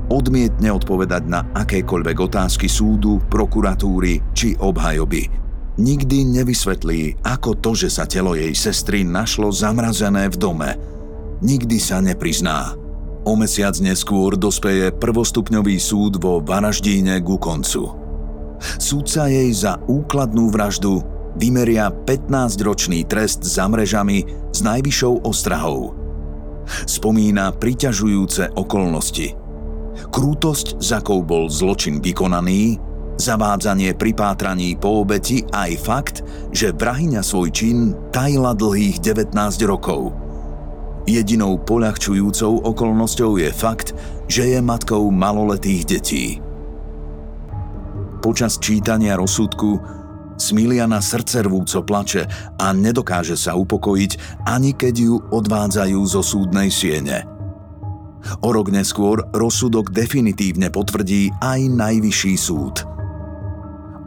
odmietne 0.08 0.72
odpovedať 0.72 1.22
na 1.28 1.44
akékoľvek 1.52 2.16
otázky 2.16 2.66
súdu, 2.72 3.20
prokuratúry 3.28 4.24
či 4.32 4.56
obhajoby. 4.56 5.28
Nikdy 5.76 6.40
nevysvetlí, 6.40 7.20
ako 7.20 7.60
to, 7.60 7.76
že 7.76 7.92
sa 7.92 8.08
telo 8.08 8.32
jej 8.32 8.56
sestry 8.56 9.04
našlo 9.04 9.52
zamrazené 9.52 10.32
v 10.32 10.36
dome. 10.40 10.70
Nikdy 11.44 11.76
sa 11.76 12.00
neprizná. 12.00 12.85
O 13.26 13.34
mesiac 13.34 13.74
neskôr 13.82 14.38
dospeje 14.38 14.94
prvostupňový 14.94 15.82
súd 15.82 16.22
vo 16.22 16.38
Varaždíne 16.38 17.18
ku 17.26 17.34
koncu. 17.42 17.90
Súdca 18.78 19.26
jej 19.26 19.50
za 19.50 19.82
úkladnú 19.90 20.46
vraždu 20.54 21.02
vymeria 21.34 21.90
15-ročný 21.90 23.02
trest 23.02 23.42
za 23.42 23.66
mrežami 23.66 24.22
s 24.54 24.62
najvyššou 24.62 25.26
ostrahou. 25.26 25.90
Spomína 26.86 27.50
priťažujúce 27.50 28.54
okolnosti. 28.54 29.34
Krútosť, 30.14 30.78
za 30.78 31.02
akou 31.02 31.26
bol 31.26 31.50
zločin 31.50 31.98
vykonaný, 31.98 32.78
zavádzanie 33.18 33.98
pri 33.98 34.14
pátraní 34.14 34.78
po 34.78 35.02
obeti 35.02 35.42
aj 35.50 35.72
fakt, 35.82 36.16
že 36.54 36.70
vrahyňa 36.70 37.26
svoj 37.26 37.50
čin 37.50 37.90
tajila 38.14 38.54
dlhých 38.54 39.02
19 39.02 39.34
rokov– 39.66 40.14
Jedinou 41.06 41.62
poľahčujúcou 41.62 42.66
okolnosťou 42.66 43.38
je 43.38 43.54
fakt, 43.54 43.94
že 44.26 44.50
je 44.50 44.58
matkou 44.58 45.06
maloletých 45.14 45.82
detí. 45.86 46.42
Počas 48.18 48.58
čítania 48.58 49.14
rozsudku 49.14 49.78
Smiliana 50.36 51.00
srdcervúco 51.00 51.80
plače 51.86 52.28
a 52.60 52.68
nedokáže 52.76 53.40
sa 53.40 53.56
upokojiť, 53.56 54.44
ani 54.44 54.76
keď 54.76 54.94
ju 54.98 55.14
odvádzajú 55.32 56.00
zo 56.04 56.20
súdnej 56.20 56.68
siene. 56.68 57.24
O 58.42 58.50
rok 58.50 58.74
neskôr 58.74 59.22
rozsudok 59.32 59.94
definitívne 59.94 60.68
potvrdí 60.68 61.30
aj 61.40 61.60
Najvyšší 61.70 62.34
súd. 62.36 62.82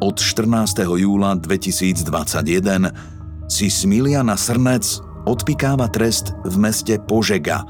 Od 0.04 0.16
14. 0.20 0.86
júla 0.86 1.40
2021 1.40 3.48
si 3.50 3.72
Smiliana 3.72 4.38
Srnec 4.38 5.09
odpikáva 5.30 5.86
trest 5.94 6.34
v 6.42 6.58
meste 6.58 6.98
Požega, 6.98 7.62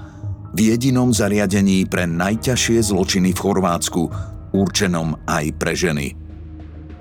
v 0.56 0.72
jedinom 0.72 1.12
zariadení 1.12 1.84
pre 1.92 2.08
najťažšie 2.08 2.80
zločiny 2.88 3.36
v 3.36 3.40
Chorvátsku, 3.44 4.08
určenom 4.56 5.20
aj 5.28 5.46
pre 5.60 5.76
ženy. 5.76 6.16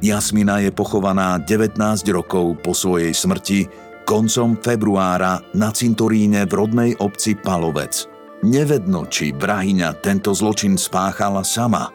Jasmina 0.02 0.59
je 0.59 0.74
pochovaná 0.74 1.38
19 1.38 1.78
rokov 2.11 2.59
po 2.59 2.74
svojej 2.74 3.14
smrti 3.14 3.70
koncom 4.02 4.59
februára 4.59 5.38
na 5.54 5.70
cintoríne 5.70 6.42
v 6.50 6.52
rodnej 6.52 6.90
obci 6.98 7.38
Palovec. 7.38 8.11
Nevedno, 8.42 9.06
či 9.06 9.30
vrahyňa 9.34 10.02
tento 10.02 10.34
zločin 10.34 10.74
spáchala 10.74 11.46
sama, 11.46 11.90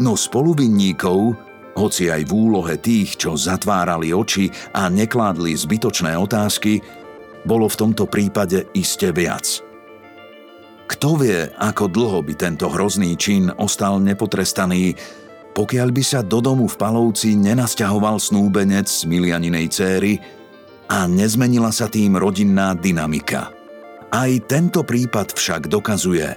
no 0.00 0.16
spoluvinníkov, 0.16 1.36
hoci 1.78 2.10
aj 2.10 2.26
v 2.26 2.32
úlohe 2.34 2.74
tých, 2.82 3.14
čo 3.22 3.38
zatvárali 3.38 4.10
oči 4.10 4.50
a 4.74 4.90
nekládli 4.90 5.54
zbytočné 5.54 6.18
otázky, 6.18 6.82
bolo 7.48 7.64
v 7.64 7.80
tomto 7.80 8.04
prípade 8.04 8.68
iste 8.76 9.08
viac. 9.08 9.64
Kto 10.88 11.16
vie, 11.16 11.48
ako 11.56 11.88
dlho 11.88 12.20
by 12.20 12.34
tento 12.36 12.68
hrozný 12.68 13.16
čin 13.16 13.48
ostal 13.56 13.96
nepotrestaný, 14.04 14.92
pokiaľ 15.56 15.88
by 15.92 16.02
sa 16.04 16.20
do 16.20 16.44
domu 16.44 16.68
v 16.68 16.76
Palovci 16.76 17.32
nenasťahoval 17.40 18.20
snúbenec 18.20 18.88
Milianinej 19.08 19.66
céry 19.72 20.20
a 20.88 21.08
nezmenila 21.08 21.72
sa 21.72 21.88
tým 21.88 22.16
rodinná 22.16 22.76
dynamika. 22.76 23.52
Aj 24.08 24.32
tento 24.48 24.80
prípad 24.84 25.36
však 25.36 25.68
dokazuje, 25.68 26.36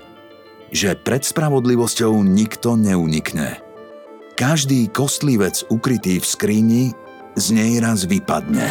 že 0.75 0.95
pred 0.99 1.23
spravodlivosťou 1.23 2.19
nikto 2.23 2.75
neunikne. 2.75 3.63
Každý 4.35 4.91
kostlivec 4.91 5.63
ukrytý 5.71 6.19
v 6.19 6.25
skrini 6.27 6.83
z 7.39 7.45
nej 7.55 7.79
raz 7.79 8.03
vypadne. 8.03 8.67